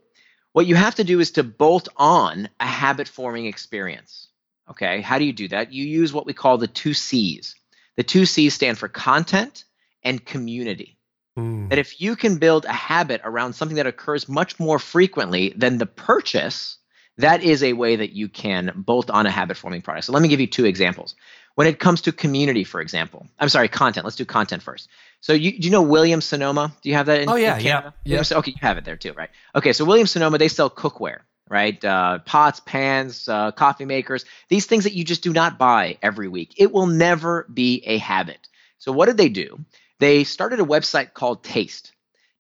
[0.55, 4.29] What you have to do is to bolt on a habit forming experience.
[4.71, 5.73] Okay, how do you do that?
[5.73, 7.57] You use what we call the two C's.
[7.97, 9.65] The two C's stand for content
[10.05, 10.97] and community.
[11.37, 11.71] Mm.
[11.71, 15.79] That if you can build a habit around something that occurs much more frequently than
[15.79, 16.79] the purchase,
[17.19, 20.07] that is a way that you can bolt on a habit forming product.
[20.07, 21.17] So let me give you two examples.
[21.57, 24.05] When it comes to community, for example, I'm sorry, content.
[24.05, 24.89] Let's do content first.
[25.25, 26.71] So you do you know Williams Sonoma?
[26.83, 27.23] Do you have that?
[27.23, 28.23] In, oh yeah, in yeah, yeah.
[28.31, 29.31] Okay, you have it there too, right?
[29.55, 31.83] Okay, so Williams Sonoma they sell cookware, right?
[31.83, 34.27] Uh, pots, pans, uh, coffee makers.
[34.51, 36.53] These things that you just do not buy every week.
[36.59, 38.49] It will never be a habit.
[38.77, 39.65] So what did they do?
[39.99, 41.93] They started a website called Taste.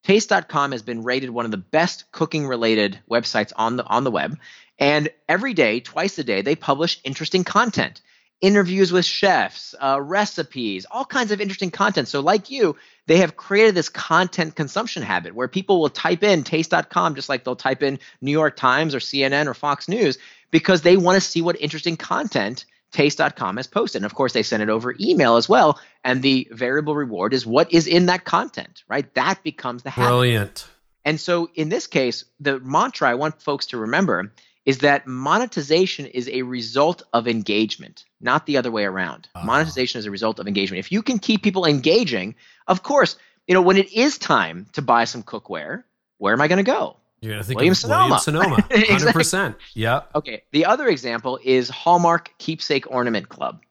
[0.03, 4.11] Taste.com has been rated one of the best cooking related websites on the on the
[4.11, 4.39] web.
[4.79, 8.03] And every day, twice a day, they publish interesting content
[8.41, 12.09] interviews with chefs, uh, recipes, all kinds of interesting content.
[12.09, 16.43] So, like you, they have created this content consumption habit where people will type in
[16.43, 20.19] taste.com just like they'll type in New York Times or CNN or Fox News
[20.51, 24.01] because they want to see what interesting content taste.com has posted.
[24.01, 25.81] And of course, they send it over email as well.
[26.05, 29.13] And the variable reward is what is in that content, right?
[29.15, 30.09] That becomes the habit.
[30.09, 30.69] Brilliant.
[31.05, 34.33] And so, in this case, the mantra I want folks to remember
[34.67, 39.29] is that monetization is a result of engagement, not the other way around.
[39.35, 39.47] Uh-huh.
[39.47, 40.79] Monetization is a result of engagement.
[40.79, 42.35] If you can keep people engaging,
[42.67, 45.85] of course, you know, when it is time to buy some cookware,
[46.19, 46.97] where am I going to go?
[47.21, 48.03] You're going to think William Sonoma.
[48.03, 48.57] William Sonoma.
[48.57, 48.91] 100%.
[48.91, 49.65] exactly.
[49.75, 50.03] Yeah.
[50.15, 50.43] Okay.
[50.53, 53.63] The other example is Hallmark Keepsake Ornament Club.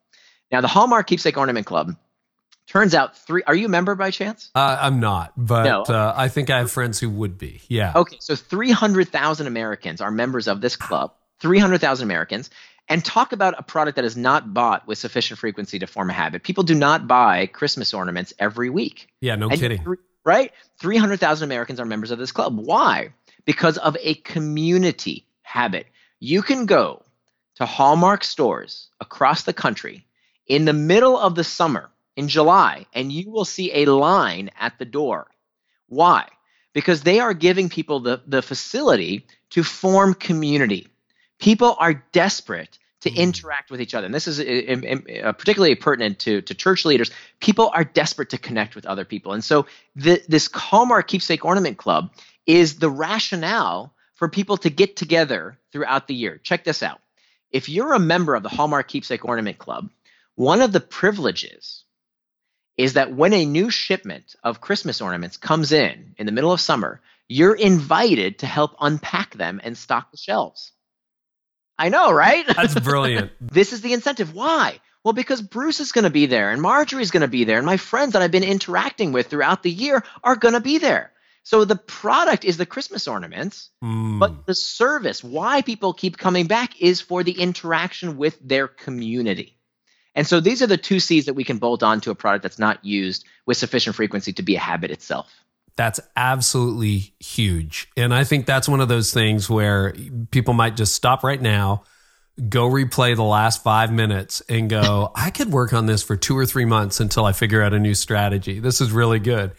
[0.52, 1.96] Now, the Hallmark Keepsake Ornament Club
[2.68, 3.44] Turns out three.
[3.44, 4.50] Are you a member by chance?
[4.56, 5.82] Uh, I'm not, but no.
[5.84, 7.62] uh, I think I have friends who would be.
[7.68, 7.92] Yeah.
[7.96, 11.14] Okay, so 300,000 Americans are members of this club.
[11.42, 12.50] 300,000 Americans,
[12.88, 16.14] and talk about a product that is not bought with sufficient frequency to form a
[16.14, 16.44] habit.
[16.44, 19.08] People do not buy Christmas ornaments every week.
[19.20, 19.86] Yeah, no and kidding.
[20.26, 20.54] Right?
[20.80, 22.58] 300,000 Americans are members of this club.
[22.58, 23.10] Why?
[23.46, 25.88] Because of a community habit.
[26.20, 27.04] You can go
[27.56, 30.06] to Hallmark stores across the country
[30.48, 34.78] in the middle of the summer in July, and you will see a line at
[34.80, 35.28] the door.
[35.88, 36.28] Why?
[36.74, 40.88] Because they are giving people the, the facility to form community.
[41.40, 43.16] People are desperate to mm.
[43.16, 44.06] interact with each other.
[44.06, 47.12] And this is uh, uh, particularly pertinent to, to church leaders.
[47.40, 49.34] People are desperate to connect with other people.
[49.34, 52.12] And so the, this Hallmark Keepsake Ornament Club
[52.46, 56.38] is the rationale for people to get together throughout the year.
[56.38, 57.02] Check this out.
[57.52, 59.90] If you're a member of the Hallmark Keepsake Ornament Club,
[60.36, 61.84] one of the privileges
[62.78, 66.62] is that when a new shipment of Christmas ornaments comes in in the middle of
[66.62, 70.72] summer, you're invited to help unpack them and stock the shelves.
[71.78, 72.46] I know, right?
[72.48, 73.32] That's brilliant.
[73.40, 74.34] this is the incentive.
[74.34, 74.80] Why?
[75.04, 77.66] Well, because Bruce is going to be there and Marjorie's going to be there, and
[77.66, 81.12] my friends that I've been interacting with throughout the year are going to be there.
[81.44, 84.18] So the product is the Christmas ornaments, mm.
[84.18, 89.58] but the service, why people keep coming back, is for the interaction with their community.
[90.16, 92.44] And so these are the two C's that we can bolt on to a product
[92.44, 95.34] that's not used with sufficient frequency to be a habit itself.
[95.76, 97.90] That's absolutely huge.
[97.98, 99.96] And I think that's one of those things where
[100.30, 101.84] people might just stop right now,
[102.48, 106.38] go replay the last five minutes and go, I could work on this for two
[106.38, 108.60] or three months until I figure out a new strategy.
[108.60, 109.54] This is really good.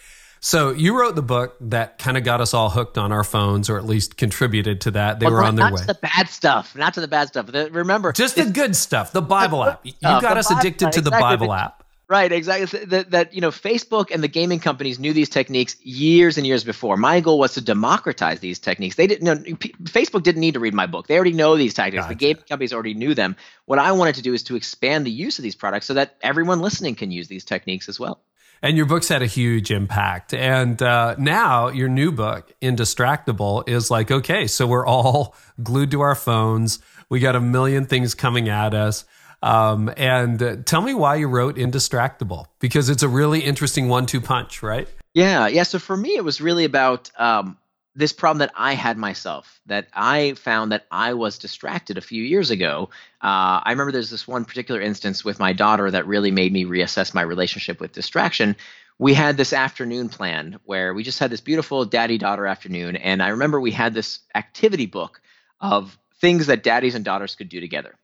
[0.45, 3.71] So you wrote the book that kind of got us all hooked on our phones,
[3.71, 5.19] or at least contributed to that.
[5.19, 5.81] They well, were on their way.
[5.81, 7.49] Not the bad stuff, not to the bad stuff.
[7.51, 9.11] remember, just the good stuff.
[9.11, 9.87] The Bible the app.
[9.87, 11.83] You got us addicted to the Bible app.
[12.09, 12.85] Right, exactly.
[12.85, 16.63] That, that you know, Facebook and the gaming companies knew these techniques years and years
[16.63, 16.99] before.
[16.99, 18.97] My goal was to democratize these techniques.
[18.97, 19.25] They didn't.
[19.25, 19.37] know
[19.85, 21.07] Facebook didn't need to read my book.
[21.07, 22.03] They already know these tactics.
[22.03, 22.15] Gotcha.
[22.15, 23.35] The gaming companies already knew them.
[23.65, 26.17] What I wanted to do is to expand the use of these products so that
[26.21, 28.21] everyone listening can use these techniques as well
[28.65, 30.33] and your book's had a huge impact.
[30.33, 36.01] And uh, now your new book, Indistractable, is like, okay, so we're all glued to
[36.01, 36.79] our phones.
[37.11, 39.05] We got a million things coming at us.
[39.43, 44.07] Um, and uh, tell me why you wrote Indistractable, because it's a really interesting one
[44.07, 44.89] two punch, right?
[45.13, 45.47] Yeah.
[45.47, 45.65] Yeah.
[45.65, 47.59] So for me, it was really about um,
[47.97, 52.23] this problem that I had myself, that I found that I was distracted a few
[52.23, 52.91] years ago.
[53.23, 56.65] Uh, I remember there's this one particular instance with my daughter that really made me
[56.65, 58.57] reassess my relationship with distraction,
[58.99, 62.97] we had this afternoon planned where we just had this beautiful daddy daughter afternoon.
[62.97, 65.21] And I remember we had this activity book
[65.61, 67.95] of things that daddies and daughters could do together.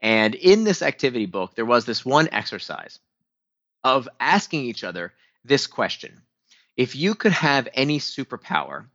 [0.00, 2.98] And in this activity book, there was this one exercise
[3.82, 5.12] of asking each other
[5.44, 6.22] this question
[6.76, 8.86] If you could have any superpower,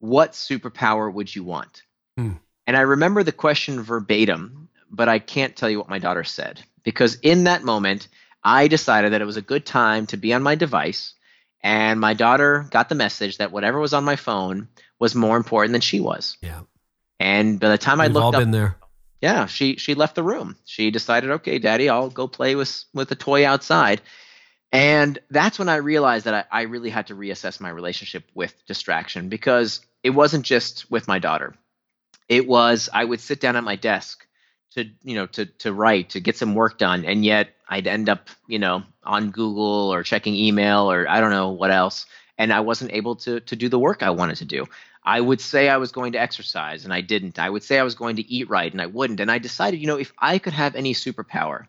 [0.00, 1.82] what superpower would you want?
[2.16, 2.32] Hmm.
[2.66, 6.62] And I remember the question verbatim, but I can't tell you what my daughter said
[6.84, 8.08] because in that moment,
[8.42, 11.14] I decided that it was a good time to be on my device.
[11.62, 15.72] And my daughter got the message that whatever was on my phone was more important
[15.72, 16.36] than she was.
[16.40, 16.60] Yeah.
[17.18, 18.76] And by the time We've I looked all up, been there.
[19.20, 20.56] Yeah, she she left the room.
[20.64, 24.00] She decided, okay, Daddy, I'll go play with with a toy outside.
[24.70, 28.54] And that's when I realized that I, I really had to reassess my relationship with
[28.66, 31.54] distraction because it wasn't just with my daughter.
[32.30, 34.26] It was I would sit down at my desk
[34.70, 38.08] to you know to to write to get some work done, and yet I'd end
[38.08, 42.06] up you know on Google or checking email or I don't know what else,
[42.38, 44.64] and I wasn't able to to do the work I wanted to do.
[45.04, 47.38] I would say I was going to exercise and I didn't.
[47.38, 49.20] I would say I was going to eat right and I wouldn't.
[49.20, 51.66] And I decided, you know, if I could have any superpower,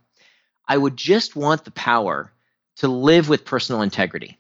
[0.66, 2.32] I would just want the power
[2.78, 4.38] to live with personal integrity.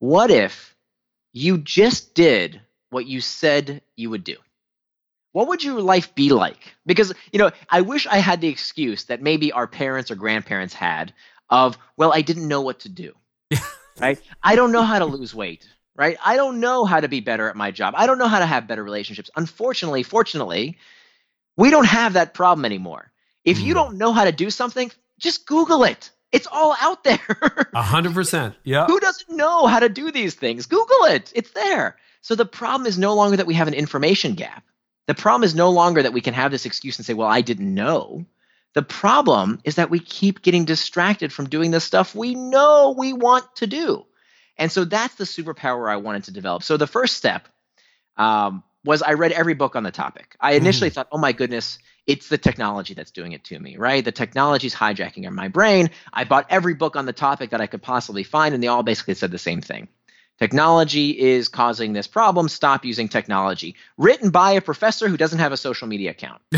[0.00, 0.74] What if
[1.32, 4.36] you just did what you said you would do?
[5.32, 6.74] What would your life be like?
[6.86, 10.74] Because, you know, I wish I had the excuse that maybe our parents or grandparents
[10.74, 11.14] had
[11.48, 13.14] of, well, I didn't know what to do.
[14.00, 14.20] right?
[14.42, 16.16] I don't know how to lose weight, right?
[16.24, 17.94] I don't know how to be better at my job.
[17.96, 19.30] I don't know how to have better relationships.
[19.36, 20.78] Unfortunately, fortunately,
[21.56, 23.12] we don't have that problem anymore.
[23.44, 23.62] If mm.
[23.62, 23.78] you hmm.
[23.78, 26.10] don't know how to do something, just Google it.
[26.32, 27.68] It's all out there.
[27.74, 28.54] A hundred percent.
[28.64, 28.86] Yeah.
[28.86, 30.66] Who doesn't know how to do these things?
[30.66, 31.32] Google it.
[31.34, 31.96] It's there.
[32.20, 34.64] So the problem is no longer that we have an information gap.
[35.06, 37.40] The problem is no longer that we can have this excuse and say, well, I
[37.40, 38.26] didn't know.
[38.74, 43.12] The problem is that we keep getting distracted from doing the stuff we know we
[43.12, 44.04] want to do.
[44.56, 46.62] And so that's the superpower I wanted to develop.
[46.62, 47.48] So the first step
[48.16, 50.36] um, was I read every book on the topic.
[50.38, 50.92] I initially mm.
[50.92, 54.04] thought, oh my goodness, it's the technology that's doing it to me, right?
[54.04, 55.90] The technology's hijacking my brain.
[56.12, 58.82] I bought every book on the topic that I could possibly find, and they all
[58.82, 59.88] basically said the same thing.
[60.40, 62.48] Technology is causing this problem.
[62.48, 63.76] Stop using technology.
[63.98, 66.40] Written by a professor who doesn't have a social media account.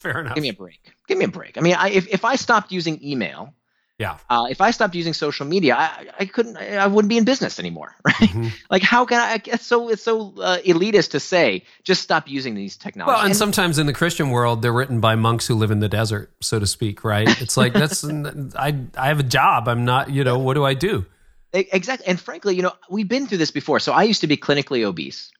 [0.00, 0.34] Fair enough.
[0.34, 0.92] Give me a break.
[1.06, 1.56] Give me a break.
[1.56, 3.54] I mean, I, if, if I stopped using email,
[3.98, 4.18] yeah.
[4.28, 6.56] Uh, if I stopped using social media, I, I couldn't.
[6.56, 8.14] I wouldn't be in business anymore, right?
[8.16, 8.48] Mm-hmm.
[8.68, 9.40] Like, how can I?
[9.46, 13.14] It's so it's so uh, elitist to say just stop using these technologies.
[13.14, 15.78] Well, and, and, sometimes in the Christian world, they're written by monks who live in
[15.78, 17.40] the desert, so to speak, right?
[17.40, 18.04] It's like that's
[18.56, 19.68] I I have a job.
[19.68, 20.10] I'm not.
[20.10, 21.06] You know, what do I do?
[21.54, 22.06] Exactly.
[22.08, 23.78] And frankly, you know, we've been through this before.
[23.78, 25.30] So I used to be clinically obese.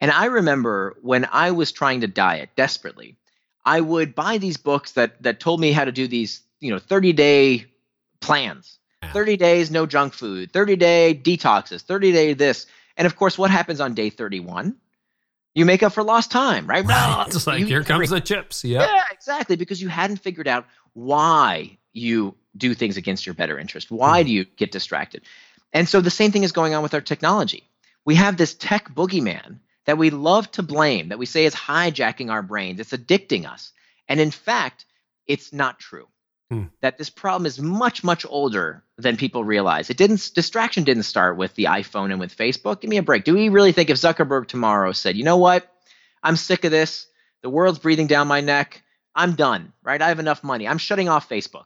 [0.00, 3.16] And I remember when I was trying to diet desperately,
[3.64, 6.78] I would buy these books that that told me how to do these, you know,
[6.78, 7.66] 30-day
[8.20, 8.78] plans.
[9.12, 12.66] 30 days no junk food, 30 day detoxes, 30 day this.
[12.96, 14.76] And of course, what happens on day 31?
[15.54, 16.84] You make up for lost time, right?
[16.84, 17.26] right.
[17.26, 18.64] It's like, you, here comes the chips.
[18.64, 18.88] Yep.
[18.88, 19.56] Yeah, exactly.
[19.56, 23.90] Because you hadn't figured out why you do things against your better interest.
[23.90, 24.26] Why mm.
[24.26, 25.22] do you get distracted?
[25.72, 27.68] And so the same thing is going on with our technology.
[28.04, 32.30] We have this tech boogeyman that we love to blame, that we say is hijacking
[32.30, 33.72] our brains, it's addicting us.
[34.08, 34.84] And in fact,
[35.26, 36.08] it's not true.
[36.50, 36.64] Hmm.
[36.80, 39.88] That this problem is much, much older than people realize.
[39.88, 42.80] It didn't distraction didn't start with the iPhone and with Facebook.
[42.80, 43.24] Give me a break.
[43.24, 45.66] Do we really think if Zuckerberg tomorrow said, you know what?
[46.22, 47.06] I'm sick of this.
[47.42, 48.82] The world's breathing down my neck.
[49.14, 50.00] I'm done, right?
[50.00, 50.68] I have enough money.
[50.68, 51.64] I'm shutting off Facebook.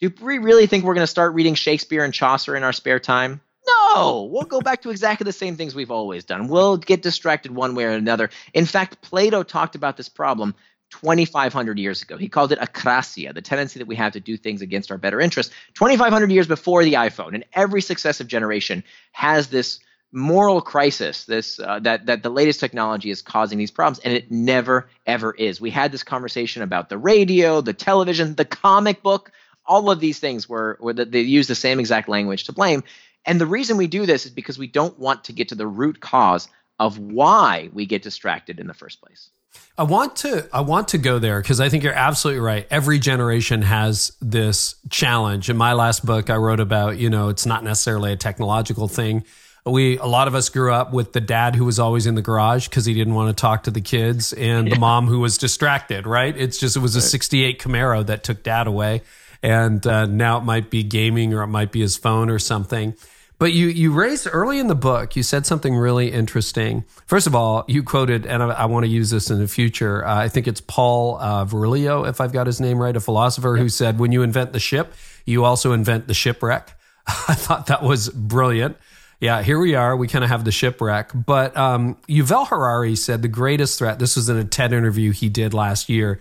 [0.00, 3.00] Do we really think we're going to start reading Shakespeare and Chaucer in our spare
[3.00, 3.40] time?
[3.66, 6.48] No, we'll go back to exactly the same things we've always done.
[6.48, 8.30] We'll get distracted one way or another.
[8.54, 10.54] In fact, Plato talked about this problem
[10.90, 12.16] 2,500 years ago.
[12.16, 15.20] He called it akrasia, the tendency that we have to do things against our better
[15.20, 15.52] interest.
[15.74, 19.80] 2,500 years before the iPhone, and every successive generation has this
[20.10, 24.30] moral crisis this uh, that that the latest technology is causing these problems and it
[24.30, 29.30] never ever is we had this conversation about the radio the television the comic book
[29.68, 32.82] all of these things were, were that they use the same exact language to blame.
[33.24, 35.66] And the reason we do this is because we don't want to get to the
[35.66, 39.30] root cause of why we get distracted in the first place.
[39.76, 42.66] I want to I want to go there because I think you're absolutely right.
[42.70, 45.50] Every generation has this challenge.
[45.50, 49.24] In my last book I wrote about, you know, it's not necessarily a technological thing.
[49.64, 52.22] We a lot of us grew up with the dad who was always in the
[52.22, 54.74] garage because he didn't want to talk to the kids and yeah.
[54.74, 56.36] the mom who was distracted, right?
[56.36, 59.02] It's just it was a 68 Camaro that took dad away
[59.42, 62.94] and uh, now it might be gaming or it might be his phone or something.
[63.38, 66.84] But you you raised early in the book, you said something really interesting.
[67.06, 70.04] First of all, you quoted, and I, I want to use this in the future.
[70.04, 73.54] Uh, I think it's Paul uh, Virilio, if I've got his name right, a philosopher
[73.54, 73.62] yep.
[73.62, 74.92] who said, "When you invent the ship,
[75.24, 76.76] you also invent the shipwreck."
[77.06, 78.76] I thought that was brilliant.
[79.20, 79.96] Yeah, here we are.
[79.96, 81.10] We kind of have the shipwreck.
[81.14, 85.28] But um, Yuval Harari said the greatest threat, this was in a TED interview he
[85.28, 86.20] did last year.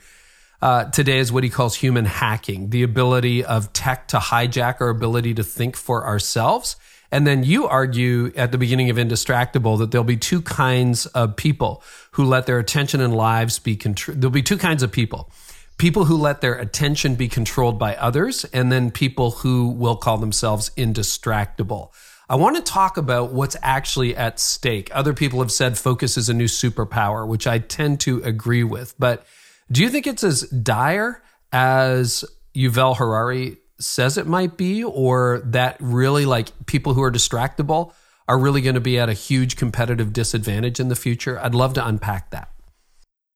[0.62, 4.90] Uh, today is what he calls human hacking, the ability of tech to hijack our
[4.90, 6.76] ability to think for ourselves.
[7.12, 11.36] And then you argue at the beginning of Indistractable that there'll be two kinds of
[11.36, 14.20] people who let their attention and lives be controlled.
[14.20, 15.32] There'll be two kinds of people
[15.78, 20.18] people who let their attention be controlled by others, and then people who will call
[20.18, 21.92] themselves indistractable.
[22.28, 24.90] I want to talk about what's actually at stake.
[24.94, 28.96] Other people have said focus is a new superpower, which I tend to agree with.
[29.00, 29.26] But
[29.72, 32.24] do you think it's as dire as
[32.56, 37.94] Yuval Harari says it might be, or that really like people who are distractible
[38.28, 41.40] are really going to be at a huge competitive disadvantage in the future?
[41.40, 42.52] I'd love to unpack that.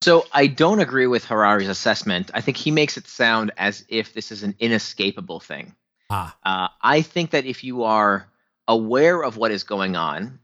[0.02, 2.32] So I don't agree with Harari's assessment.
[2.34, 5.76] I think he makes it sound as if this is an inescapable thing.
[6.10, 6.36] Ah.
[6.44, 8.28] Uh, I think that if you are
[8.68, 10.40] aware of what is going on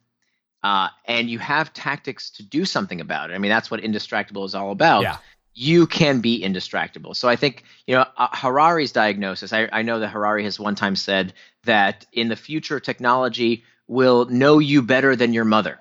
[0.63, 4.45] uh, and you have tactics to do something about it, I mean, that's what Indistractable
[4.45, 5.01] is all about.
[5.01, 5.17] Yeah.
[5.59, 7.15] You can be indistractable.
[7.15, 10.75] So I think, you know, uh, Harari's diagnosis, I, I know that Harari has one
[10.75, 11.33] time said
[11.63, 15.79] that in the future, technology will know you better than your mother.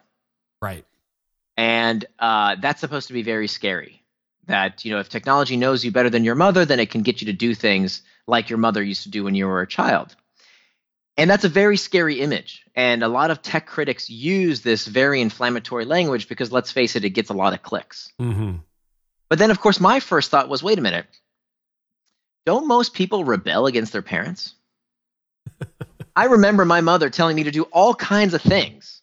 [0.62, 0.86] Right
[1.56, 4.02] and uh, that's supposed to be very scary
[4.46, 7.20] that you know if technology knows you better than your mother then it can get
[7.20, 10.14] you to do things like your mother used to do when you were a child
[11.16, 15.20] and that's a very scary image and a lot of tech critics use this very
[15.20, 18.56] inflammatory language because let's face it it gets a lot of clicks mm-hmm.
[19.28, 21.06] But then of course my first thought was wait a minute
[22.44, 24.54] don't most people rebel against their parents
[26.16, 29.02] i remember my mother telling me to do all kinds of things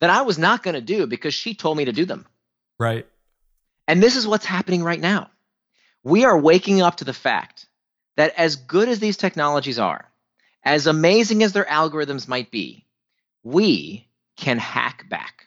[0.00, 2.26] that I was not going to do because she told me to do them.
[2.78, 3.06] Right.
[3.86, 5.30] And this is what's happening right now.
[6.04, 7.66] We are waking up to the fact
[8.16, 10.10] that as good as these technologies are,
[10.64, 12.84] as amazing as their algorithms might be,
[13.42, 15.46] we can hack back.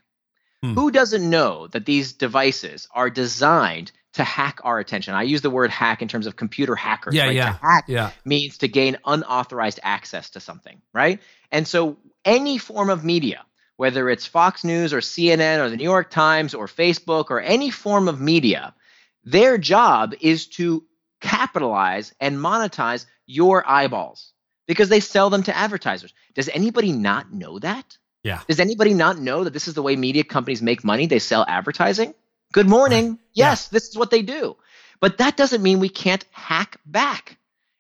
[0.62, 0.74] Hmm.
[0.74, 5.14] Who doesn't know that these devices are designed to hack our attention?
[5.14, 7.16] I use the word hack in terms of computer hackers.
[7.16, 7.36] Yeah, right?
[7.36, 7.54] yeah.
[7.54, 8.12] To hack yeah.
[8.26, 11.20] means to gain unauthorized access to something, right?
[11.52, 13.46] And so any form of media
[13.82, 17.72] whether it's Fox News or CNN or the New York Times or Facebook or any
[17.72, 18.76] form of media,
[19.24, 20.84] their job is to
[21.20, 24.34] capitalize and monetize your eyeballs
[24.68, 26.14] because they sell them to advertisers.
[26.36, 27.98] Does anybody not know that?
[28.24, 28.42] Yeah.
[28.48, 31.08] Does anybody not know that this is the way media companies make money?
[31.08, 32.14] They sell advertising.
[32.52, 33.20] Good morning.
[33.34, 33.76] Yes, yeah.
[33.76, 34.58] this is what they do.
[35.00, 37.38] But that doesn't mean we can't hack back.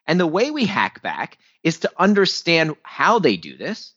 [0.08, 3.94] And the way we hack back is to understand how they do this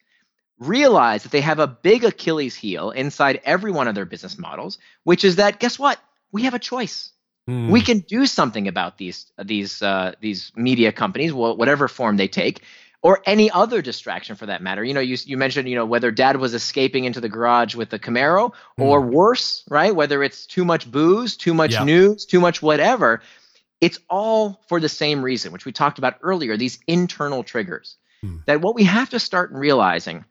[0.59, 4.79] realize that they have a big Achilles heel inside every one of their business models,
[5.03, 5.99] which is that guess what?
[6.33, 7.11] We have a choice.
[7.49, 7.71] Mm.
[7.71, 12.63] We can do something about these these uh, these media companies, whatever form they take,
[13.05, 14.83] or any other distraction for that matter.
[14.83, 17.91] You know, you you mentioned you know whether Dad was escaping into the garage with
[17.91, 18.85] the Camaro, mm.
[18.85, 19.95] or worse, right?
[19.95, 21.85] Whether it's too much booze, too much yeah.
[21.85, 23.21] news, too much whatever.
[23.81, 26.57] It's all for the same reason, which we talked about earlier.
[26.57, 27.97] These internal triggers.
[28.25, 28.43] Mm.
[28.47, 30.25] That what we have to start realizing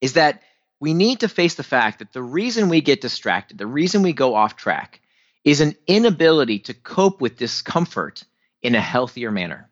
[0.00, 0.42] is that
[0.78, 4.12] we need to face the fact that the reason we get distracted, the reason we
[4.12, 5.00] go off track,
[5.42, 8.22] is an inability to cope with discomfort
[8.62, 9.68] in a healthier manner.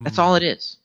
[0.00, 0.78] That's all it is.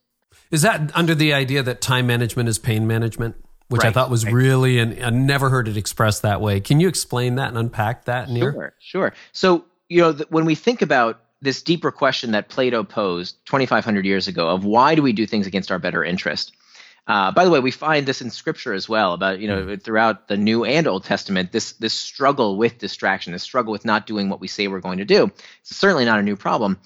[0.51, 3.35] Is that under the idea that time management is pain management?
[3.67, 3.89] Which right.
[3.89, 4.33] I thought was right.
[4.33, 6.59] really, and I never heard it expressed that way.
[6.59, 8.51] Can you explain that and unpack that, Nir?
[8.51, 9.13] Sure, sure.
[9.31, 14.27] So, you know, when we think about this deeper question that Plato posed 2,500 years
[14.27, 16.51] ago of why do we do things against our better interest,
[17.09, 19.83] uh, by the way, we find this in Scripture as well about you know mm.
[19.83, 24.05] throughout the New and Old Testament this this struggle with distraction, this struggle with not
[24.05, 25.31] doing what we say we're going to do.
[25.61, 26.79] It's certainly not a new problem.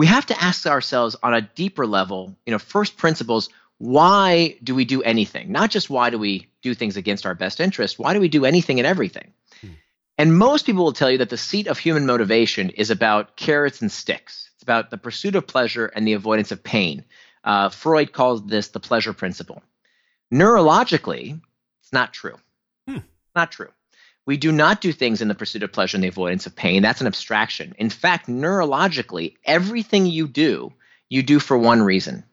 [0.00, 3.50] We have to ask ourselves on a deeper level, you know, first principles.
[3.76, 5.52] Why do we do anything?
[5.52, 7.98] Not just why do we do things against our best interest.
[7.98, 9.34] Why do we do anything and everything?
[9.62, 9.74] Mm.
[10.16, 13.82] And most people will tell you that the seat of human motivation is about carrots
[13.82, 14.48] and sticks.
[14.54, 17.04] It's about the pursuit of pleasure and the avoidance of pain.
[17.44, 19.62] Uh, Freud calls this the pleasure principle.
[20.32, 21.38] Neurologically,
[21.82, 22.38] it's not true.
[22.88, 23.00] Hmm.
[23.36, 23.68] Not true.
[24.26, 26.82] We do not do things in the pursuit of pleasure and the avoidance of pain.
[26.82, 27.74] That's an abstraction.
[27.78, 30.72] In fact, neurologically, everything you do,
[31.08, 32.24] you do for one reason,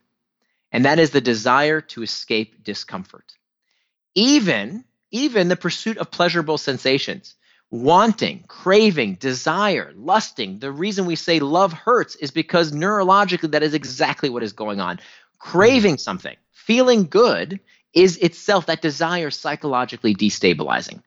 [0.72, 3.34] and that is the desire to escape discomfort.
[4.16, 7.36] Even, even the pursuit of pleasurable sensations
[7.70, 10.60] wanting, craving, desire, lusting.
[10.60, 14.80] The reason we say love hurts is because neurologically that is exactly what is going
[14.80, 15.00] on.
[15.40, 17.60] Craving something, feeling good
[17.94, 21.02] is itself that desire psychologically destabilizing.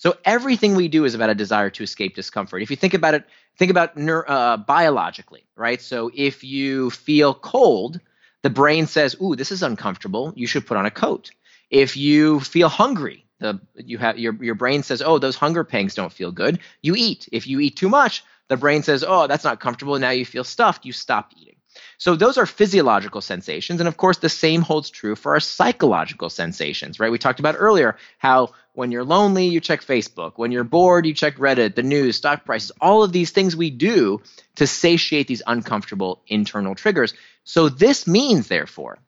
[0.00, 2.62] So everything we do is about a desire to escape discomfort.
[2.62, 3.26] If you think about it,
[3.58, 5.78] think about uh, biologically, right?
[5.78, 8.00] So if you feel cold,
[8.40, 10.32] the brain says, "Ooh, this is uncomfortable.
[10.34, 11.32] You should put on a coat."
[11.68, 15.94] If you feel hungry, the you have your your brain says, "Oh, those hunger pangs
[15.94, 17.28] don't feel good." You eat.
[17.30, 20.44] If you eat too much, the brain says, "Oh, that's not comfortable." Now you feel
[20.44, 20.86] stuffed.
[20.86, 21.59] You stop eating.
[21.98, 26.30] So those are physiological sensations, and of course, the same holds true for our psychological
[26.30, 27.12] sensations, right?
[27.12, 30.32] We talked about earlier how when you're lonely, you check Facebook.
[30.36, 33.70] When you're bored, you check Reddit, the news, stock prices, all of these things we
[33.70, 34.22] do
[34.56, 37.14] to satiate these uncomfortable internal triggers.
[37.44, 38.98] So this means, therefore,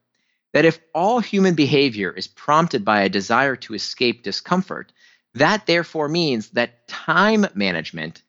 [0.53, 4.93] that if all human behavior is prompted by a desire to escape discomfort,
[5.35, 8.23] that therefore means that time management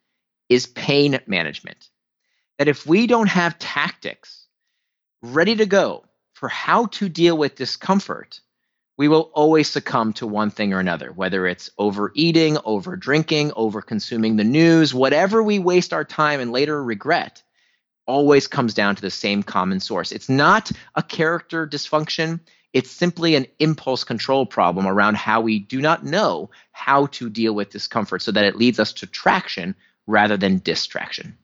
[0.47, 1.89] is pain management.
[2.63, 4.47] That if we don't have tactics
[5.21, 8.39] ready to go for how to deal with discomfort,
[8.97, 13.81] we will always succumb to one thing or another, whether it's overeating, over drinking, over
[13.81, 17.43] consuming the news, whatever we waste our time and later regret
[18.07, 20.13] always comes down to the same common source.
[20.13, 22.39] It's not a character dysfunction.
[22.71, 27.53] It's simply an impulse control problem around how we do not know how to deal
[27.53, 29.75] with discomfort so that it leads us to traction
[30.07, 31.37] rather than distraction.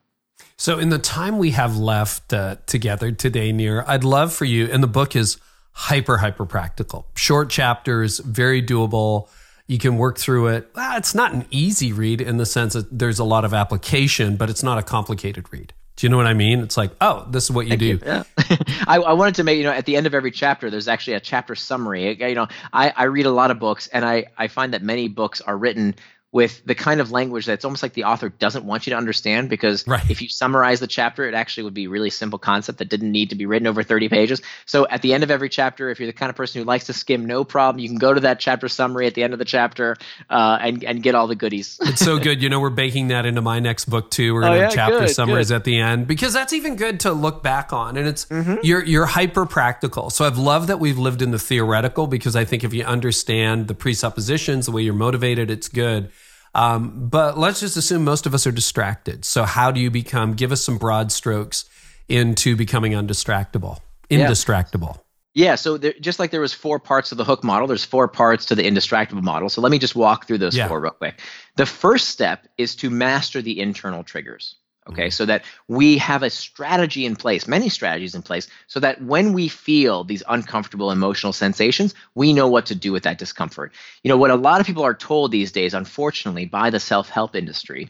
[0.60, 4.68] So, in the time we have left uh, together today, Nir, I'd love for you,
[4.70, 5.38] and the book is
[5.72, 9.30] hyper, hyper practical, short chapters, very doable.
[9.68, 10.70] You can work through it.
[10.76, 14.36] Well, it's not an easy read in the sense that there's a lot of application,
[14.36, 15.72] but it's not a complicated read.
[15.96, 16.60] Do you know what I mean?
[16.60, 17.86] It's like, oh, this is what you Thank do.
[17.86, 18.00] You.
[18.06, 18.24] Yeah.
[18.86, 21.14] I, I, wanted to make, you know, at the end of every chapter, there's actually
[21.14, 22.18] a chapter summary.
[22.20, 25.08] You know, I, I read a lot of books and I, I find that many
[25.08, 25.96] books are written
[26.32, 29.50] with the kind of language that's almost like the author doesn't want you to understand
[29.50, 30.10] because right.
[30.10, 33.12] if you summarize the chapter it actually would be a really simple concept that didn't
[33.12, 34.42] need to be written over 30 pages.
[34.66, 36.86] So at the end of every chapter if you're the kind of person who likes
[36.86, 37.80] to skim no problem.
[37.80, 39.98] You can go to that chapter summary at the end of the chapter
[40.30, 41.78] uh, and, and get all the goodies.
[41.82, 42.42] It's so good.
[42.42, 44.34] You know we're baking that into my next book too.
[44.34, 45.56] We're going to oh, yeah, have chapter good, summaries good.
[45.56, 47.98] at the end because that's even good to look back on.
[47.98, 48.56] And it's mm-hmm.
[48.62, 50.10] you're you're hyper practical.
[50.10, 53.68] So i've loved that we've lived in the theoretical because i think if you understand
[53.68, 56.12] the presuppositions the way you're motivated it's good
[56.56, 59.26] um, but let's just assume most of us are distracted.
[59.26, 60.34] So how do you become?
[60.34, 61.66] Give us some broad strokes
[62.08, 63.80] into becoming undistractable,
[64.10, 65.00] indistractable.
[65.34, 65.46] Yeah.
[65.50, 68.08] yeah so there, just like there was four parts of the hook model, there's four
[68.08, 69.50] parts to the indistractable model.
[69.50, 70.68] So let me just walk through those yeah.
[70.68, 71.22] four real quick.
[71.56, 74.56] The first step is to master the internal triggers.
[74.90, 79.00] Okay, so that we have a strategy in place, many strategies in place, so that
[79.04, 83.72] when we feel these uncomfortable emotional sensations, we know what to do with that discomfort.
[84.02, 87.08] You know, what a lot of people are told these days, unfortunately, by the self
[87.08, 87.90] help industry,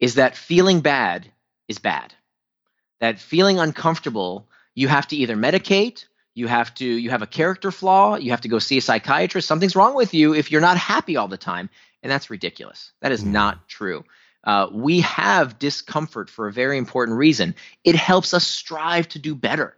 [0.00, 1.30] is that feeling bad
[1.68, 2.12] is bad.
[2.98, 7.70] That feeling uncomfortable, you have to either medicate, you have to you have a character
[7.70, 10.76] flaw, you have to go see a psychiatrist, something's wrong with you if you're not
[10.76, 11.70] happy all the time.
[12.02, 12.92] And that's ridiculous.
[13.02, 13.28] That is mm.
[13.28, 14.04] not true.
[14.44, 17.54] Uh, we have discomfort for a very important reason.
[17.84, 19.76] It helps us strive to do better.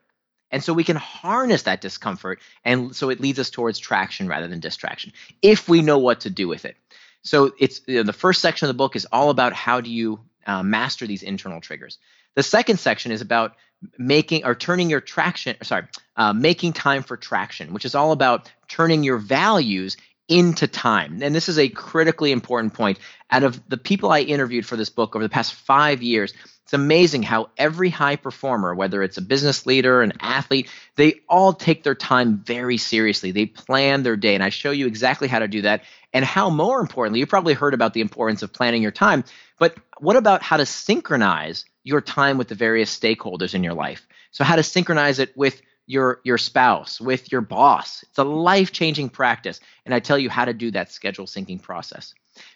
[0.50, 2.40] And so we can harness that discomfort.
[2.64, 6.30] And so it leads us towards traction rather than distraction if we know what to
[6.30, 6.76] do with it.
[7.22, 9.90] So it's you know, the first section of the book is all about how do
[9.90, 11.98] you uh, master these internal triggers.
[12.34, 13.56] The second section is about
[13.98, 15.84] making or turning your traction, sorry,
[16.16, 19.96] uh, making time for traction, which is all about turning your values
[20.32, 21.22] into time.
[21.22, 22.98] And this is a critically important point.
[23.30, 26.32] Out of the people I interviewed for this book over the past five years,
[26.64, 31.52] it's amazing how every high performer, whether it's a business leader, an athlete, they all
[31.52, 33.30] take their time very seriously.
[33.30, 34.34] They plan their day.
[34.34, 35.84] And I show you exactly how to do that.
[36.14, 39.24] And how, more importantly, you probably heard about the importance of planning your time.
[39.58, 44.06] But what about how to synchronize your time with the various stakeholders in your life?
[44.30, 48.02] So, how to synchronize it with your your spouse, with your boss.
[48.02, 52.14] It's a life-changing practice and I tell you how to do that schedule syncing process.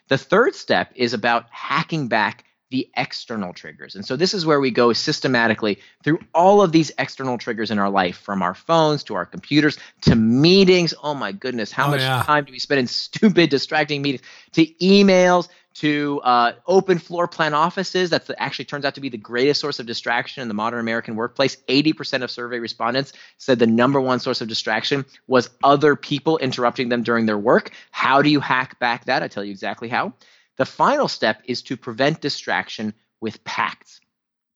[0.08, 3.94] The third step is about hacking back the external triggers.
[3.94, 7.78] And so this is where we go systematically through all of these external triggers in
[7.78, 10.92] our life, from our phones to our computers to meetings.
[11.02, 12.22] Oh my goodness, how oh, much yeah.
[12.24, 14.26] time do we spend in stupid, distracting meetings?
[14.52, 15.48] To emails,
[15.78, 18.10] to uh, open floor plan offices.
[18.10, 21.16] That actually turns out to be the greatest source of distraction in the modern American
[21.16, 21.56] workplace.
[21.68, 26.88] 80% of survey respondents said the number one source of distraction was other people interrupting
[26.88, 27.72] them during their work.
[27.90, 29.22] How do you hack back that?
[29.22, 30.14] I tell you exactly how.
[30.56, 34.00] The final step is to prevent distraction with pacts.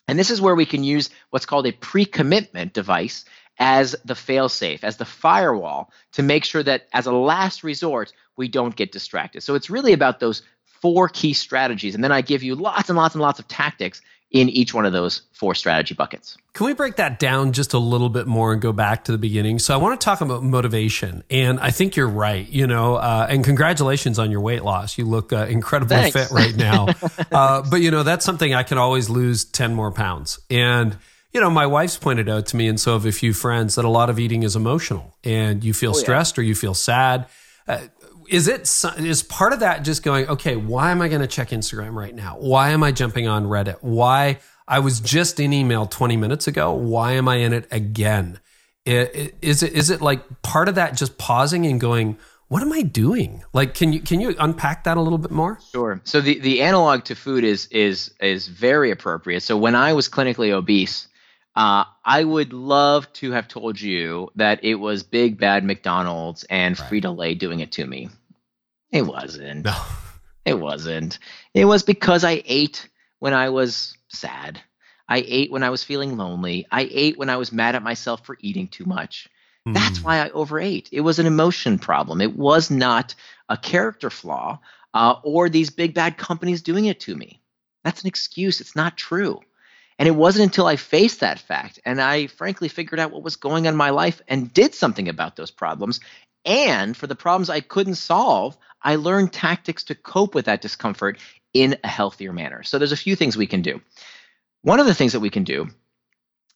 [0.08, 3.26] And this is where we can use what's called a pre commitment device
[3.58, 8.48] as the failsafe, as the firewall to make sure that as a last resort, we
[8.48, 9.42] don't get distracted.
[9.42, 10.42] So it's really about those
[10.80, 11.94] four key strategies.
[11.94, 14.00] And then I give you lots and lots and lots of tactics
[14.32, 16.36] in each one of those four strategy buckets.
[16.52, 19.18] Can we break that down just a little bit more and go back to the
[19.18, 19.58] beginning?
[19.58, 22.48] So I want to talk about motivation, and I think you're right.
[22.48, 24.96] You know, uh, and congratulations on your weight loss.
[24.98, 26.16] You look uh, incredibly Thanks.
[26.16, 26.86] fit right now.
[27.32, 30.96] uh, but you know, that's something I can always lose ten more pounds, and
[31.32, 33.84] you know, my wife's pointed out to me, and so have a few friends, that
[33.84, 36.02] a lot of eating is emotional, and you feel Oh, yeah.
[36.02, 37.26] stressed or you feel sad.
[38.30, 38.62] Is it
[38.98, 42.14] is part of that just going, okay, why am I going to check Instagram right
[42.14, 42.36] now?
[42.38, 43.78] Why am I jumping on Reddit?
[43.80, 46.72] Why I was just in email 20 minutes ago.
[46.72, 48.38] Why am I in it again?
[48.86, 52.82] Is it is it like part of that just pausing and going, what am I
[52.82, 53.42] doing?
[53.52, 55.58] Like, can you can you unpack that a little bit more?
[55.72, 56.00] Sure.
[56.04, 59.42] So the, the analog to food is is is very appropriate.
[59.42, 61.08] So when I was clinically obese,
[61.56, 66.76] uh, I would love to have told you that it was big bad McDonald's and
[66.76, 68.08] Frito Lay doing it to me.
[68.92, 69.64] It wasn't.
[69.64, 69.76] No.
[70.44, 71.18] It wasn't.
[71.54, 72.88] It was because I ate
[73.18, 74.60] when I was sad.
[75.08, 76.66] I ate when I was feeling lonely.
[76.70, 79.28] I ate when I was mad at myself for eating too much.
[79.66, 80.04] That's Mm.
[80.04, 80.88] why I overate.
[80.92, 82.20] It was an emotion problem.
[82.20, 83.14] It was not
[83.48, 84.58] a character flaw
[84.94, 87.42] uh, or these big bad companies doing it to me.
[87.84, 88.60] That's an excuse.
[88.60, 89.40] It's not true.
[89.98, 93.36] And it wasn't until I faced that fact and I frankly figured out what was
[93.36, 96.00] going on in my life and did something about those problems.
[96.44, 101.18] And for the problems I couldn't solve, I learned tactics to cope with that discomfort
[101.52, 102.62] in a healthier manner.
[102.62, 103.80] So there's a few things we can do.
[104.62, 105.68] One of the things that we can do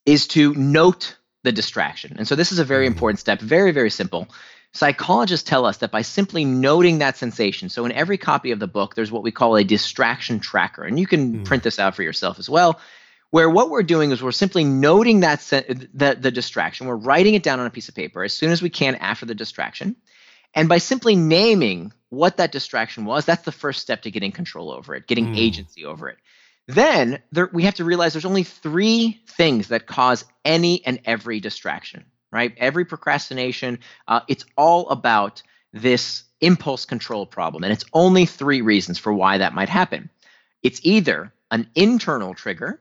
[0.07, 2.17] is to note the distraction.
[2.19, 4.29] And so this is a very important step, very, very simple.
[4.73, 8.67] Psychologists tell us that by simply noting that sensation, so in every copy of the
[8.67, 10.83] book, there's what we call a distraction tracker.
[10.83, 11.45] And you can Mm.
[11.45, 12.81] print this out for yourself as well,
[13.35, 16.87] where what we're doing is we're simply noting that the, the distraction.
[16.87, 19.27] We're writing it down on a piece of paper as soon as we can after
[19.27, 19.97] the distraction.
[20.55, 24.71] And by simply naming what that distraction was, that's the first step to getting control
[24.71, 25.37] over it, getting Mm.
[25.37, 26.19] agency over it.
[26.69, 31.41] Then there, we have to realize there's only three things that cause any and every
[31.41, 32.55] distraction, right?
[32.57, 37.65] Every procrastination, uh, it's all about this impulse control problem.
[37.65, 40.09] And it's only three reasons for why that might happen.
[40.63, 42.81] It's either an internal trigger,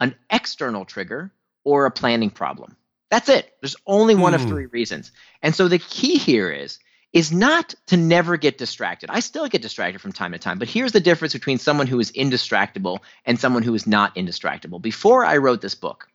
[0.00, 1.32] an external trigger,
[1.64, 2.76] or a planning problem.
[3.10, 3.52] That's it.
[3.60, 4.48] There's only one of Hmm.
[4.48, 5.12] three reasons.
[5.42, 6.78] And so the key here is
[7.12, 9.08] is not to never get distracted.
[9.08, 12.00] I still get distracted from time to time, but here's the difference between someone who
[12.00, 14.82] is indistractable and someone who is not indistractable.
[14.82, 16.08] Before I wrote this book,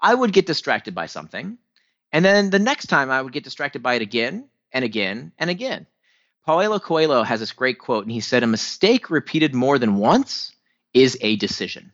[0.00, 1.58] I would get distracted by something,
[2.10, 5.48] and then the next time I would get distracted by it again and again and
[5.48, 5.86] again.
[6.44, 10.50] Paulo Coelho has this great quote, and he said, A mistake repeated more than once
[10.92, 11.92] is a decision.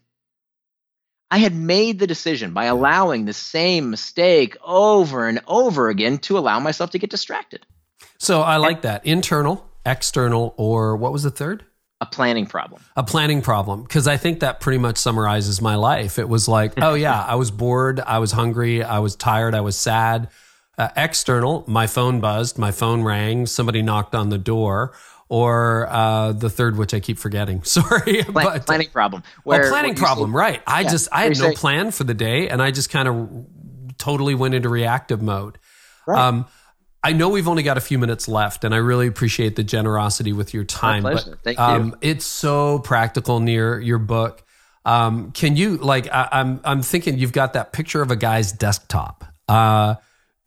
[1.31, 6.39] I had made the decision by allowing the same mistake over and over again to
[6.39, 7.67] allow myself to get distracted.
[8.19, 11.65] So I like that internal, external, or what was the third?
[12.01, 12.81] A planning problem.
[12.97, 16.19] a planning problem because I think that pretty much summarizes my life.
[16.19, 19.63] It was like, oh yeah, I was bored, I was hungry, I was tired, I
[19.63, 20.29] was sad.
[20.79, 24.93] Uh, external, my phone buzzed, my phone rang, somebody knocked on the door,
[25.29, 27.63] or uh, the third, which I keep forgetting.
[27.65, 29.23] Sorry, Plan- but planning problem.
[29.39, 30.63] oh, planning where you problem, right?
[30.67, 33.09] I Yeah, just I had no say- plan for the day, and I just kind
[33.09, 33.47] of
[33.99, 35.59] totally went into reactive mode.
[36.07, 36.19] Right.
[36.19, 36.47] Um,
[37.03, 40.33] I know we've only got a few minutes left, and I really appreciate the generosity
[40.33, 41.03] with your time.
[41.03, 41.31] pleasure.
[41.31, 41.65] But Thank you.
[41.65, 44.43] um, it's so practical Nir your book.
[44.85, 46.09] Um, can you like?
[46.13, 49.25] I, I'm I'm thinking you've got that picture of a guy's desktop.
[49.47, 49.95] Uh,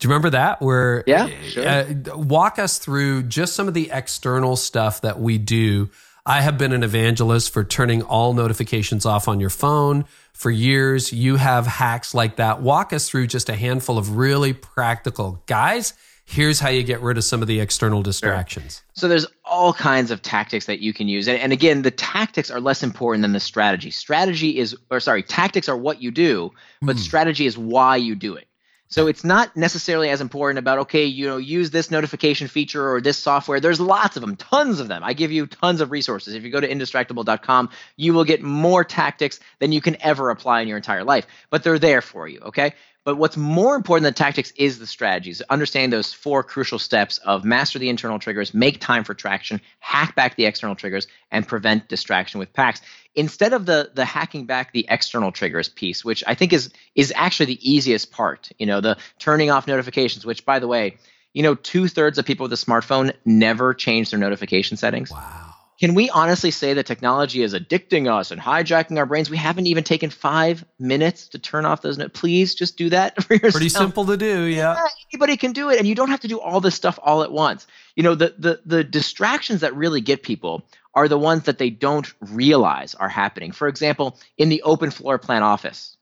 [0.02, 0.62] do you remember that?
[0.62, 1.68] Where Yeah, sure.
[1.68, 5.92] uh, walk us through just some of the external stuff that we do.
[6.26, 11.14] I have been an evangelist for turning all notifications off on your phone for years.
[11.14, 12.64] You have hacks like that.
[12.64, 15.94] Walk us through just a handful of really practical guys.
[16.26, 18.82] Here's how you get rid of some of the external distractions.
[18.94, 21.28] So there's all kinds of tactics that you can use.
[21.28, 23.92] And, and again, the tactics are less important than the strategy.
[23.92, 28.34] Strategy is, or sorry, tactics are what you do, but strategy is why you do
[28.36, 28.48] it.
[28.92, 33.00] So it's not necessarily as important about, okay, you know, use this notification feature or
[33.00, 33.62] this software.
[33.62, 35.02] There's lots of them, tons of them.
[35.02, 36.34] I give you tons of resources.
[36.34, 40.60] If you go to indistractable.com, you will get more tactics than you can ever apply
[40.60, 41.26] in your entire life.
[41.50, 42.74] But they're there for you, okay?
[43.04, 45.42] But what's more important than tactics is the strategies.
[45.50, 50.16] Understanding those four crucial steps of master the internal triggers, make time for traction, hack
[50.16, 52.82] back the external triggers, and prevent distraction with pacts.
[53.16, 57.12] Instead of the the hacking back the external triggers piece, which I think is is
[57.16, 58.52] actually the easiest part.
[58.60, 60.98] You know, the turning off notifications, which by the way,
[61.34, 65.12] you know, two thirds of people with a smartphone never change their notification settings.
[65.12, 65.51] Wow.
[65.82, 69.32] Can we honestly say that technology is addicting us and hijacking our brains?
[69.32, 71.98] We haven't even taken five minutes to turn off those.
[71.98, 73.54] No- Please just do that for yourself.
[73.54, 74.44] Pretty simple to do.
[74.44, 74.76] Yeah.
[74.76, 77.24] Yeah, anybody can do it, and you don't have to do all this stuff all
[77.24, 77.66] at once.
[77.96, 81.72] You know, the the the distractions that really get people are the ones that they
[81.72, 83.52] don't realize are happening.
[83.52, 85.98] For example, in the open floor plan office,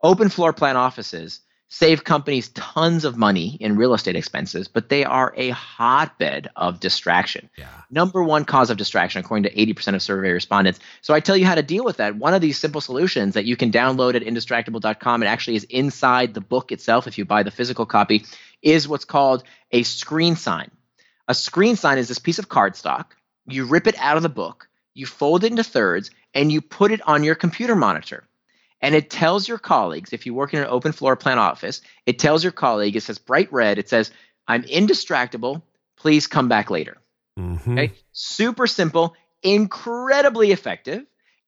[0.00, 1.40] open floor plan offices
[1.74, 6.78] save companies tons of money in real estate expenses, but they are a hotbed of
[6.78, 7.50] distraction.
[7.56, 7.66] Yeah.
[7.90, 10.78] Number one cause of distraction, according to 80% of survey respondents.
[11.00, 12.14] So I tell you how to deal with that.
[12.14, 16.32] One of these simple solutions that you can download at indistractable.com, it actually is inside
[16.32, 18.24] the book itself if you buy the physical copy,
[18.62, 20.70] is what's called a screen sign.
[21.26, 23.06] A screen sign is this piece of cardstock.
[23.48, 26.92] You rip it out of the book, you fold it into thirds, and you put
[26.92, 28.22] it on your computer monitor
[28.84, 32.18] and it tells your colleagues if you work in an open floor plan office it
[32.18, 34.10] tells your colleague it says bright red it says
[34.46, 35.62] i'm indistractable
[35.96, 36.98] please come back later.
[37.38, 37.72] Mm-hmm.
[37.72, 37.92] okay?
[38.12, 41.04] Super simple incredibly effective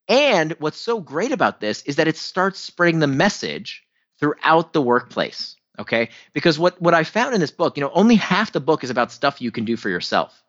[0.09, 3.85] and what's so great about this is that it starts spreading the message
[4.19, 6.09] throughout the workplace okay?
[6.33, 8.91] Because what what i found in this book you know only half the book is
[8.91, 10.43] about stuff you can do for yourself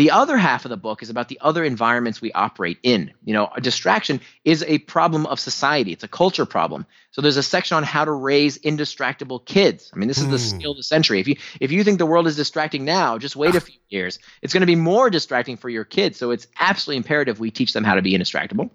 [0.00, 3.12] the other half of the book is about the other environments we operate in.
[3.22, 5.92] You know, a distraction is a problem of society.
[5.92, 6.86] It's a culture problem.
[7.10, 9.90] So there's a section on how to raise indistractable kids.
[9.92, 10.56] I mean, this is the Hmm.
[10.56, 11.20] skill of the century.
[11.20, 14.18] If you if you think the world is distracting now, just wait a few years.
[14.40, 16.16] It's going to be more distracting for your kids.
[16.16, 18.70] So it's absolutely imperative we teach them how to be indistractable.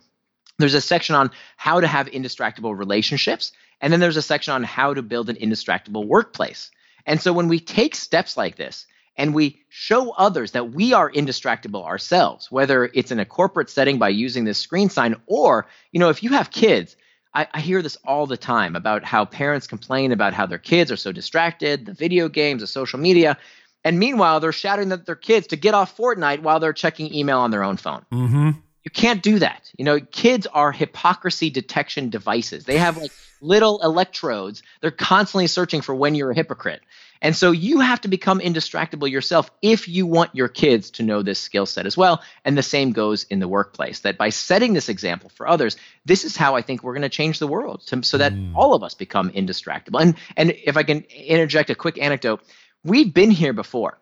[0.59, 3.51] There's a section on how to have indistractable relationships,
[3.82, 6.69] and then there's a section on how to build an indistractable workplace.
[7.07, 8.86] And so when we take steps like this,
[9.18, 13.97] and we show others that we are indistractable ourselves whether it's in a corporate setting
[13.97, 16.95] by using this screen sign or you know if you have kids
[17.34, 20.91] I, I, hear this all the time about how parents complain about how their kids
[20.91, 23.38] are so distracted the video games the social media
[23.86, 27.39] and meanwhile they're shouting at their kids to get off fortnite while they're checking email
[27.39, 28.05] on their own phone.
[28.11, 28.49] Mm-hmm.
[28.84, 29.72] you can't do that.
[29.78, 32.66] You know kids are hypocrisy detection devices.
[32.66, 33.11] They have like
[33.41, 34.63] little electrodes.
[34.82, 36.82] They're constantly searching for when you're a hypocrite
[37.22, 41.22] and so you have to become indistractable yourself if you want your kids to know
[41.22, 42.22] this skill set as well.
[42.43, 46.24] And the same goes in the workplace that by setting this example for others, this
[46.26, 48.53] is how I think we're going to change the world to, so that Mm.
[48.55, 50.01] all of us become indistractable.
[50.01, 52.41] And, and if I can interject a quick anecdote,
[52.84, 53.97] we've been here before.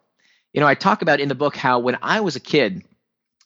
[0.53, 2.83] You know, I talk about in the book how when I was a kid,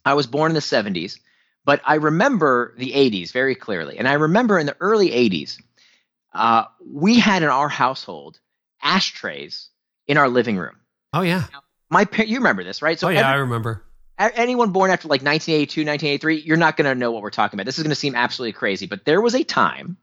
[0.05, 1.19] I was born in the 70s,
[1.65, 3.97] but I remember the 80s very clearly.
[3.97, 5.61] And I remember in the early 80s,
[6.33, 8.39] uh, we had in our household
[8.81, 9.69] ashtrays
[10.07, 10.75] in our living room.
[11.13, 11.45] Oh yeah.
[11.89, 13.01] My par- you remember this, right?
[13.03, 13.83] oh yeah, I remember.
[14.19, 17.65] anyone born after like 1982, 1983, you're not going to know what we're talking about.
[17.65, 19.97] This is going to seem absolutely crazy, but there was a time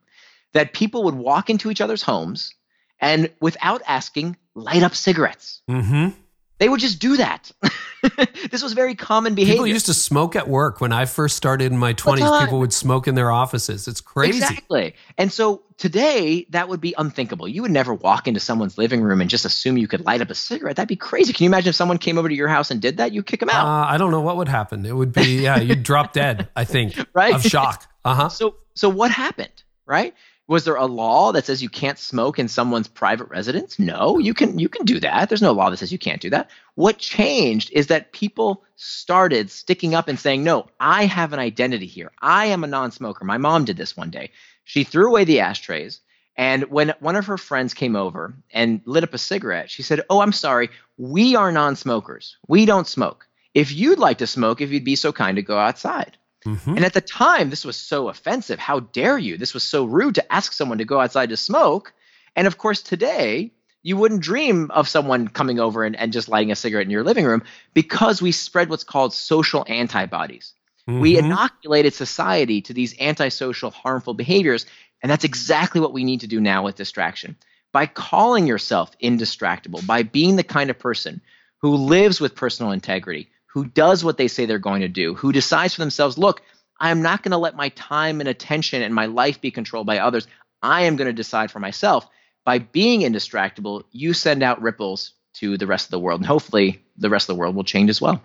[0.52, 2.54] that people would walk into each other's homes
[3.00, 5.60] and without asking, light up cigarettes.
[5.68, 6.10] Mm-hmm.
[6.58, 7.50] They would just do that.
[8.50, 9.54] this was very common behavior.
[9.54, 12.30] People used to smoke at work when I first started in my twenties.
[12.40, 13.88] People would smoke in their offices.
[13.88, 14.38] It's crazy.
[14.38, 14.94] Exactly.
[15.18, 17.48] And so today that would be unthinkable.
[17.48, 20.30] You would never walk into someone's living room and just assume you could light up
[20.30, 20.76] a cigarette.
[20.76, 21.32] That'd be crazy.
[21.32, 23.12] Can you imagine if someone came over to your house and did that?
[23.12, 23.66] You'd kick them out.
[23.66, 24.84] Uh, I don't know what would happen.
[24.86, 26.48] It would be yeah, you'd drop dead.
[26.54, 27.34] I think Right?
[27.34, 27.90] of shock.
[28.04, 28.28] Uh huh.
[28.28, 30.14] So so what happened, right?
[30.46, 33.78] Was there a law that says you can't smoke in someone's private residence?
[33.78, 35.28] No, you can you can do that.
[35.28, 36.50] There's no law that says you can't do that.
[36.74, 41.86] What changed is that people started sticking up and saying, "No, I have an identity
[41.86, 42.12] here.
[42.20, 44.32] I am a non-smoker." My mom did this one day.
[44.64, 46.00] She threw away the ashtrays
[46.36, 50.02] and when one of her friends came over and lit up a cigarette, she said,
[50.10, 50.70] "Oh, I'm sorry.
[50.96, 52.36] We are non-smokers.
[52.48, 53.26] We don't smoke.
[53.54, 56.16] If you'd like to smoke, if you'd be so kind to go outside."
[56.46, 56.76] Mhm.
[56.76, 58.58] And at the time, this was so offensive.
[58.58, 59.36] How dare you?
[59.36, 61.92] This was so rude to ask someone to go outside to smoke.
[62.36, 66.52] And of course, today, you wouldn't dream of someone coming over and, and just lighting
[66.52, 67.42] a cigarette in your living room
[67.74, 70.52] because we spread what's called social antibodies.
[70.86, 71.18] We Mhm.
[71.18, 74.66] inoculated society to these antisocial, harmful behaviors.
[75.02, 77.36] And that's exactly what we need to do now with distraction.
[77.72, 81.20] By calling yourself indistractable, by being the kind of person
[81.60, 85.30] who lives with personal integrity, who does what they say they're going to do, who
[85.30, 86.42] decides for themselves, look,
[86.80, 90.00] I'm not going to let my time and attention and my life be controlled by
[90.00, 90.26] others.
[90.60, 92.08] I am going to decide for myself.
[92.44, 96.20] By being indistractable, you send out ripples to the rest of the world.
[96.20, 98.20] And hopefully, the rest of the world will change as well.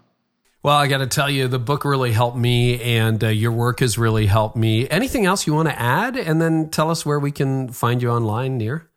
[0.64, 3.82] Well, I got to tell you, the book really helped me, and uh, your work
[3.82, 4.90] has really helped me.
[4.90, 8.10] Anything else you want to add, and then tell us where we can find you
[8.10, 8.89] online, Nir?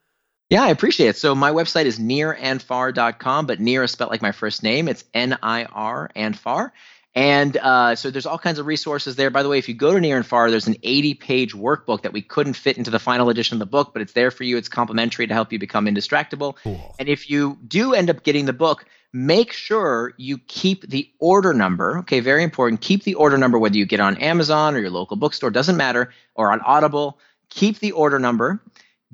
[0.52, 1.16] Yeah, I appreciate it.
[1.16, 4.86] So my website is nirandfar.com, but near is spelled like my first name.
[4.86, 6.74] It's N-I-R and far.
[7.14, 9.30] And uh, so there's all kinds of resources there.
[9.30, 12.12] By the way, if you go to Nir and Far, there's an 80-page workbook that
[12.12, 14.58] we couldn't fit into the final edition of the book, but it's there for you.
[14.58, 16.56] It's complimentary to help you become indistractable.
[16.62, 16.96] Cool.
[16.98, 21.54] And if you do end up getting the book, make sure you keep the order
[21.54, 21.96] number.
[22.00, 22.82] Okay, very important.
[22.82, 26.12] Keep the order number whether you get on Amazon or your local bookstore, doesn't matter,
[26.34, 27.18] or on Audible.
[27.48, 28.62] Keep the order number.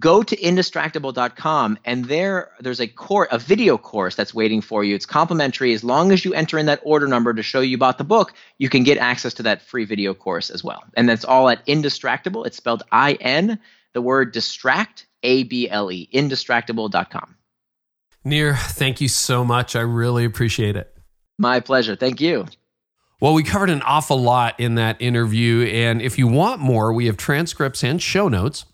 [0.00, 4.94] Go to indistractable.com and there there's a course, a video course that's waiting for you.
[4.94, 5.72] It's complimentary.
[5.72, 8.32] As long as you enter in that order number to show you bought the book,
[8.58, 10.84] you can get access to that free video course as well.
[10.96, 12.46] And that's all at Indistractable.
[12.46, 13.58] It's spelled I N,
[13.92, 17.34] the word distract, A B L E, indistractable.com.
[18.24, 19.74] Nir, thank you so much.
[19.74, 20.96] I really appreciate it.
[21.38, 21.96] My pleasure.
[21.96, 22.46] Thank you.
[23.20, 25.66] Well, we covered an awful lot in that interview.
[25.66, 28.64] And if you want more, we have transcripts and show notes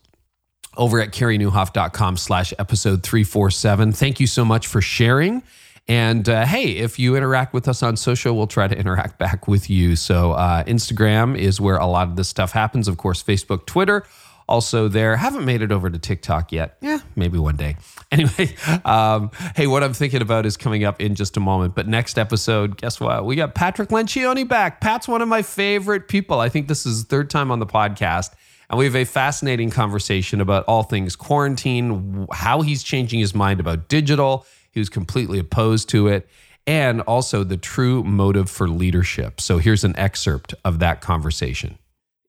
[0.77, 3.93] over at careynieuwhof.com slash episode 347.
[3.93, 5.43] Thank you so much for sharing.
[5.87, 9.47] And uh, hey, if you interact with us on social, we'll try to interact back
[9.47, 9.97] with you.
[9.97, 12.89] So, uh, Instagram is where a lot of this stuff happens.
[12.89, 14.05] Of course, Facebook, Twitter
[14.49, 15.17] also there.
[15.17, 16.77] Haven't made it over to TikTok yet.
[16.81, 17.77] Yeah, maybe one day.
[18.13, 18.55] Anyway,
[18.85, 21.75] um, hey, what I'm thinking about is coming up in just a moment.
[21.75, 23.25] But next episode, guess what?
[23.25, 24.81] We got Patrick Lencioni back.
[24.81, 26.39] Pat's one of my favorite people.
[26.39, 28.31] I think this is third time on the podcast.
[28.71, 33.61] And we have a fascinating conversation about all things quarantine, how he's changing his mind
[33.61, 34.47] about digital.
[34.71, 36.29] He was completely opposed to it.
[36.67, 39.41] And also the true motive for leadership.
[39.41, 41.79] So here's an excerpt of that conversation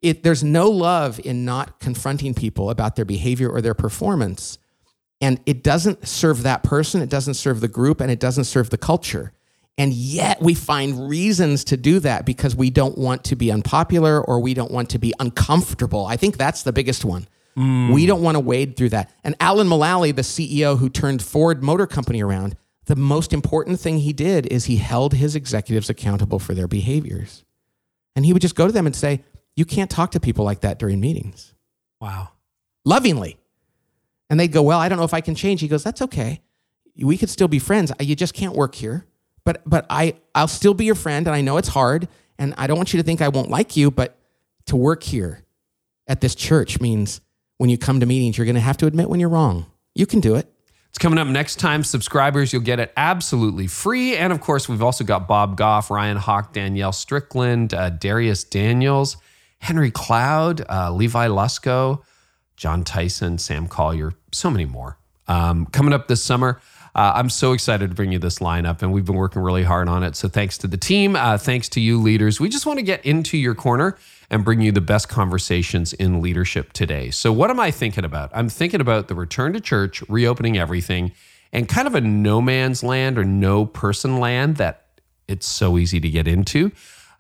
[0.06, 4.60] it, there's no love in not confronting people about their behavior or their performance.
[5.20, 8.70] And it doesn't serve that person, it doesn't serve the group, and it doesn't serve
[8.70, 9.32] the culture.
[9.78, 14.24] And yet we find reasons to do that because we don't want to be unpopular
[14.24, 16.06] or we don't want to be uncomfortable.
[16.06, 17.28] I think that's the biggest one.
[17.58, 17.94] Mm.
[17.94, 19.12] We don't want to wade through that.
[19.24, 22.56] And Alan Mulally, the CEO who turned Ford Motor Company around,
[22.86, 27.44] the most important thing he did is he held his executives accountable for their behaviors.
[28.16, 29.24] And he would just go to them and say,
[29.56, 31.54] you can't talk to people like that during meetings.
[32.00, 32.30] Wow.
[32.84, 33.38] Lovingly.
[34.30, 35.62] And they'd go, Well, I don't know if I can change.
[35.62, 36.42] He goes, That's okay.
[36.98, 37.92] We could still be friends.
[38.00, 39.06] You just can't work here.
[39.46, 42.68] But but I I'll still be your friend and I know it's hard and I
[42.68, 44.18] don't want you to think I won't like you, but
[44.66, 45.44] to work here
[46.08, 47.22] at this church means
[47.58, 49.68] when you come to meetings, you're going to have to admit when you're wrong.
[49.94, 50.52] You can do it.
[50.90, 51.84] It's coming up next time.
[51.84, 54.18] Subscribers, you'll get it absolutely free.
[54.18, 59.18] And of course, we've also got Bob Goff, Ryan Hawk, Danielle Strickland, uh, Darius Daniels.
[59.66, 62.04] Henry Cloud, uh, Levi Lusko,
[62.56, 65.00] John Tyson, Sam Collier, so many more.
[65.28, 66.62] Um, coming up this summer,
[66.96, 69.90] uh, I'm so excited to bring you this lineup, and we've been working really hard
[69.90, 70.16] on it.
[70.16, 72.40] So thanks to the team, uh, thanks to you leaders.
[72.40, 73.98] We just want to get into your corner
[74.30, 77.12] and bring you the best conversations in leadership today.
[77.12, 78.32] So what am I thinking about?
[78.34, 81.12] I'm thinking about the return to church, reopening everything,
[81.52, 84.86] and kind of a no man's land or no person land that
[85.28, 86.72] it's so easy to get into.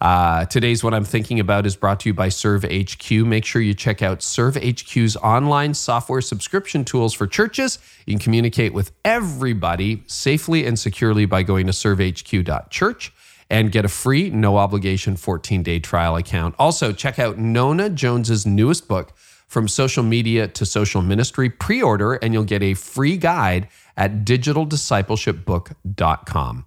[0.01, 3.25] Uh, today's What I'm Thinking About is brought to you by ServeHQ.
[3.25, 7.79] Make sure you check out ServeHQ's online software subscription tools for churches.
[8.05, 13.13] You can communicate with everybody safely and securely by going to servehq.church
[13.49, 16.55] and get a free, no obligation 14 day trial account.
[16.59, 19.13] Also, check out Nona Jones's newest book,
[19.47, 21.49] From Social Media to Social Ministry.
[21.49, 26.65] Pre order, and you'll get a free guide at digitaldiscipleshipbook.com.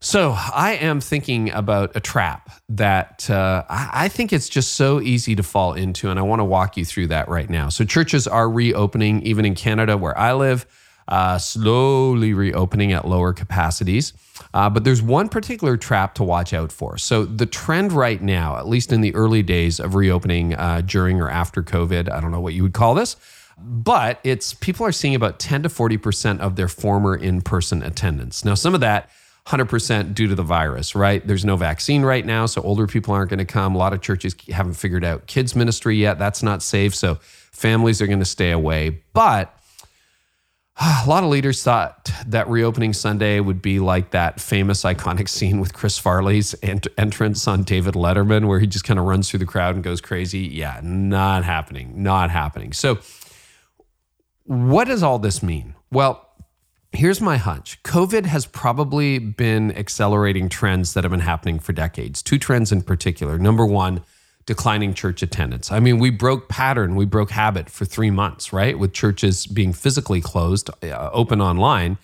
[0.00, 5.34] So I am thinking about a trap that uh, I think it's just so easy
[5.34, 7.68] to fall into, and I want to walk you through that right now.
[7.68, 10.66] So churches are reopening, even in Canada where I live,
[11.08, 14.12] uh, slowly reopening at lower capacities.
[14.54, 16.96] Uh, but there's one particular trap to watch out for.
[16.96, 21.20] So the trend right now, at least in the early days of reopening uh, during
[21.20, 23.16] or after COVID, I don't know what you would call this,
[23.58, 28.44] but it's people are seeing about 10 to 40 percent of their former in-person attendance.
[28.44, 29.10] Now, some of that
[29.48, 31.26] 100% due to the virus, right?
[31.26, 33.74] There's no vaccine right now, so older people aren't going to come.
[33.74, 36.18] A lot of churches haven't figured out kids' ministry yet.
[36.18, 36.94] That's not safe.
[36.94, 39.00] So families are going to stay away.
[39.14, 39.58] But
[40.80, 45.60] a lot of leaders thought that reopening Sunday would be like that famous iconic scene
[45.60, 49.40] with Chris Farley's ent- entrance on David Letterman, where he just kind of runs through
[49.40, 50.40] the crowd and goes crazy.
[50.40, 52.02] Yeah, not happening.
[52.02, 52.74] Not happening.
[52.74, 52.98] So,
[54.44, 55.74] what does all this mean?
[55.90, 56.27] Well,
[56.92, 62.22] Here's my hunch COVID has probably been accelerating trends that have been happening for decades.
[62.22, 63.38] Two trends in particular.
[63.38, 64.02] Number one,
[64.46, 65.70] declining church attendance.
[65.70, 68.78] I mean, we broke pattern, we broke habit for three months, right?
[68.78, 71.98] With churches being physically closed, uh, open online.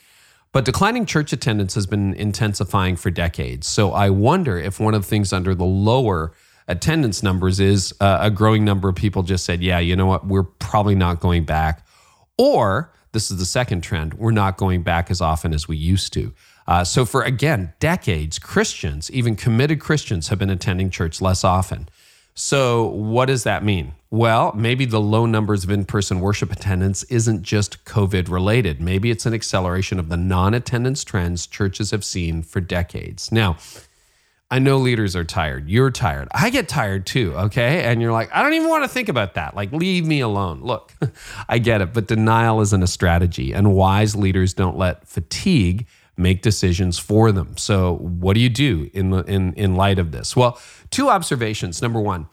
[0.53, 3.67] But declining church attendance has been intensifying for decades.
[3.67, 6.33] So I wonder if one of the things under the lower
[6.69, 10.27] attendance numbers is uh, a growing number of people just said, yeah, you know what,
[10.27, 11.85] we're probably not going back.
[12.39, 14.13] Or this is the second trend.
[14.15, 16.35] We're not going back as often as we used to.
[16.67, 21.89] Uh, so, for again, decades, Christians, even committed Christians, have been attending church less often.
[22.35, 23.95] So, what does that mean?
[24.11, 28.81] Well, maybe the low numbers of in person worship attendance isn't just COVID related.
[28.81, 33.31] Maybe it's an acceleration of the non attendance trends churches have seen for decades.
[33.31, 33.57] Now,
[34.51, 35.69] I know leaders are tired.
[35.69, 36.29] You're tired.
[36.33, 37.83] I get tired too, okay?
[37.85, 39.57] And you're like, I don't even want to think about that.
[39.57, 40.61] Like, leave me alone.
[40.63, 40.93] Look,
[41.49, 45.87] I get it, but denial isn't a strategy, and wise leaders don't let fatigue
[46.17, 47.57] make decisions for them.
[47.57, 50.37] So, what do you do in in in light of this?
[50.37, 51.83] Well, two observations.
[51.83, 52.27] Number 1,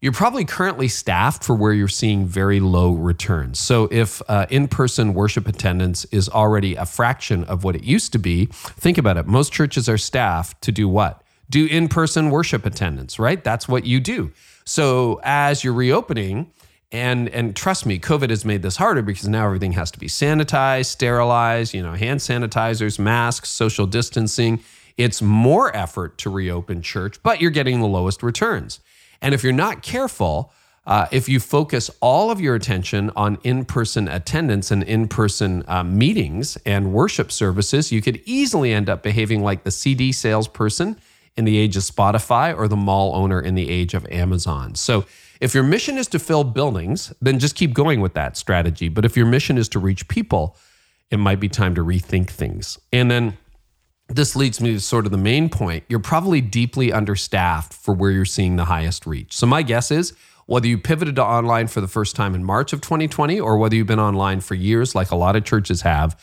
[0.00, 3.58] you're probably currently staffed for where you're seeing very low returns.
[3.58, 8.12] So, if uh, in person worship attendance is already a fraction of what it used
[8.12, 9.26] to be, think about it.
[9.26, 11.22] Most churches are staffed to do what?
[11.50, 13.42] Do in person worship attendance, right?
[13.42, 14.32] That's what you do.
[14.64, 16.50] So, as you're reopening,
[16.90, 20.06] and and trust me, COVID has made this harder because now everything has to be
[20.06, 24.60] sanitized, sterilized, you know, hand sanitizers, masks, social distancing.
[24.96, 28.80] It's more effort to reopen church, but you're getting the lowest returns.
[29.22, 30.52] And if you're not careful,
[30.86, 35.62] uh, if you focus all of your attention on in person attendance and in person
[35.68, 40.96] uh, meetings and worship services, you could easily end up behaving like the CD salesperson
[41.38, 44.74] in the age of Spotify or the mall owner in the age of Amazon.
[44.74, 45.06] So,
[45.40, 48.88] if your mission is to fill buildings, then just keep going with that strategy.
[48.88, 50.56] But if your mission is to reach people,
[51.12, 52.76] it might be time to rethink things.
[52.92, 53.38] And then
[54.08, 55.84] this leads me to sort of the main point.
[55.88, 59.32] You're probably deeply understaffed for where you're seeing the highest reach.
[59.36, 60.12] So, my guess is
[60.46, 63.76] whether you pivoted to online for the first time in March of 2020 or whether
[63.76, 66.20] you've been online for years, like a lot of churches have,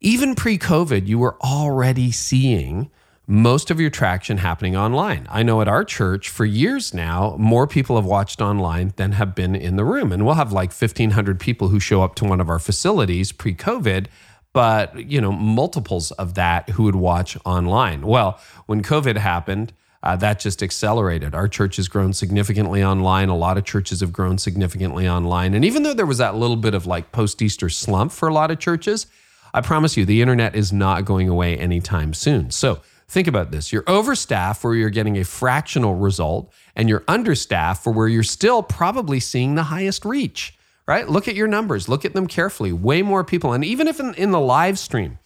[0.00, 2.88] even pre COVID, you were already seeing
[3.32, 5.26] most of your traction happening online.
[5.30, 9.34] I know at our church for years now, more people have watched online than have
[9.34, 10.12] been in the room.
[10.12, 13.54] And we'll have like 1,500 people who show up to one of our facilities pre
[13.54, 14.08] COVID
[14.54, 18.02] but you know multiples of that who would watch online.
[18.02, 19.72] Well when covid happened
[20.02, 21.34] uh, that just accelerated.
[21.34, 23.30] Our church has grown significantly online.
[23.30, 25.54] A lot of churches have grown significantly online.
[25.54, 28.50] And even though there was that little bit of like post-easter slump for a lot
[28.50, 29.06] of churches
[29.54, 32.50] i promise you the internet is not going away anytime soon.
[32.50, 32.82] So
[33.12, 37.92] think about this you're overstaffed where you're getting a fractional result and you're understaffed for
[37.92, 41.08] where you're still probably seeing the highest reach right?
[41.08, 42.72] Look at your numbers, look at them carefully.
[42.72, 43.52] Way more people.
[43.52, 45.18] And even if in, in the live stream,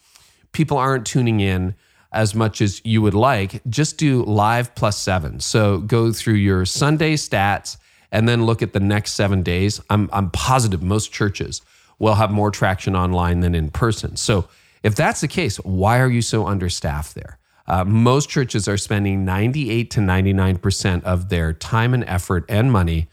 [0.51, 1.75] people aren't tuning in
[2.11, 5.39] as much as you would like, just do live plus seven.
[5.39, 7.77] So go through your Sunday stats
[8.11, 9.81] and then look at the next seven days.
[9.89, 11.61] I'm, I'm positive most churches
[11.99, 14.15] will have more traction online than in person.
[14.15, 14.47] So
[14.83, 17.39] if that's the case, why are you so understaffed there?
[17.67, 23.07] Uh, most churches are spending 98 to 99% of their time and effort and money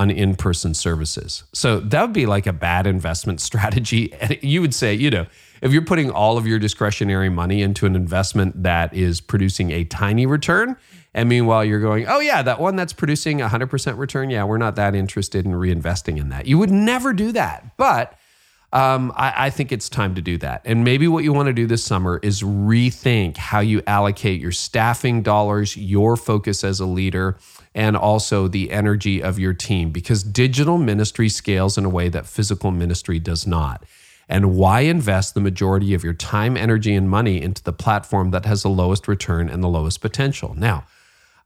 [0.00, 1.44] on in person services.
[1.52, 4.12] So that would be like a bad investment strategy.
[4.14, 5.26] And you would say, you know,
[5.62, 9.84] if you're putting all of your discretionary money into an investment that is producing a
[9.84, 10.76] tiny return,
[11.12, 14.76] and meanwhile you're going, oh, yeah, that one that's producing 100% return, yeah, we're not
[14.76, 16.46] that interested in reinvesting in that.
[16.46, 17.76] You would never do that.
[17.76, 18.14] But
[18.72, 20.62] um, I, I, think it's time to do that.
[20.64, 24.52] And maybe what you want to do this summer is rethink how you allocate your
[24.52, 27.36] staffing dollars, your focus as a leader,
[27.74, 32.26] and also the energy of your team because digital ministry scales in a way that
[32.26, 33.84] physical ministry does not.
[34.28, 38.44] And why invest the majority of your time, energy, and money into the platform that
[38.44, 40.54] has the lowest return and the lowest potential?
[40.56, 40.84] Now,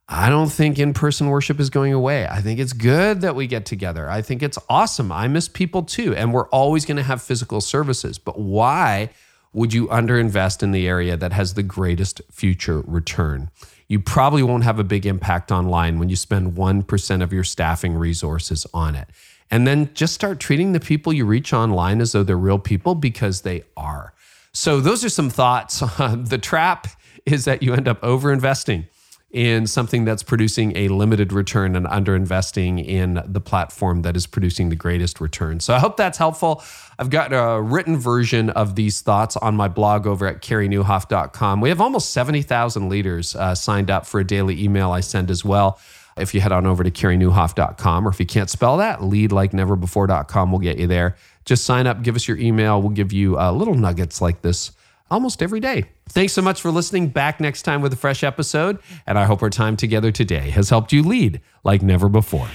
[0.09, 2.27] I don't think in person worship is going away.
[2.27, 4.09] I think it's good that we get together.
[4.09, 5.11] I think it's awesome.
[5.11, 6.15] I miss people too.
[6.15, 8.19] And we're always going to have physical services.
[8.19, 9.11] But why
[9.55, 13.51] would you underinvest in the area that has the greatest future return?
[13.89, 17.95] You probably won't have a big impact online when you spend 1% of your staffing
[17.95, 19.09] resources on it.
[19.51, 22.95] And then just start treating the people you reach online as though they're real people
[22.95, 24.13] because they are.
[24.53, 25.81] So, those are some thoughts.
[25.99, 26.89] the trap
[27.27, 28.87] is that you end up over investing
[29.35, 34.69] in something that's producing a limited return and underinvesting in the platform that is producing
[34.69, 35.59] the greatest return.
[35.59, 36.63] So I hope that's helpful.
[37.01, 41.61] I've got a written version of these thoughts on my blog over at careynieuwhof.com.
[41.61, 45.45] We have almost 70,000 leaders uh, signed up for a daily email I send as
[45.45, 45.81] well.
[46.17, 50.61] If you head on over to careynieuwhof.com, or if you can't spell that, leadlikeneverbefore.com will
[50.61, 51.17] get you there.
[51.45, 52.81] Just sign up, give us your email.
[52.81, 54.71] We'll give you uh, little nuggets like this
[55.11, 55.85] almost every day.
[56.09, 57.09] Thanks so much for listening.
[57.09, 58.79] Back next time with a fresh episode.
[59.07, 62.49] And I hope our time together today has helped you lead like never before.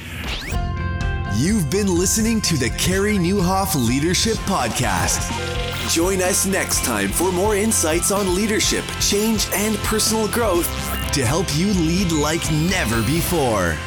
[1.35, 5.29] You've been listening to the Carey Nieuwhof Leadership Podcast.
[5.89, 10.67] Join us next time for more insights on leadership, change, and personal growth
[11.13, 13.77] to help you lead like never before.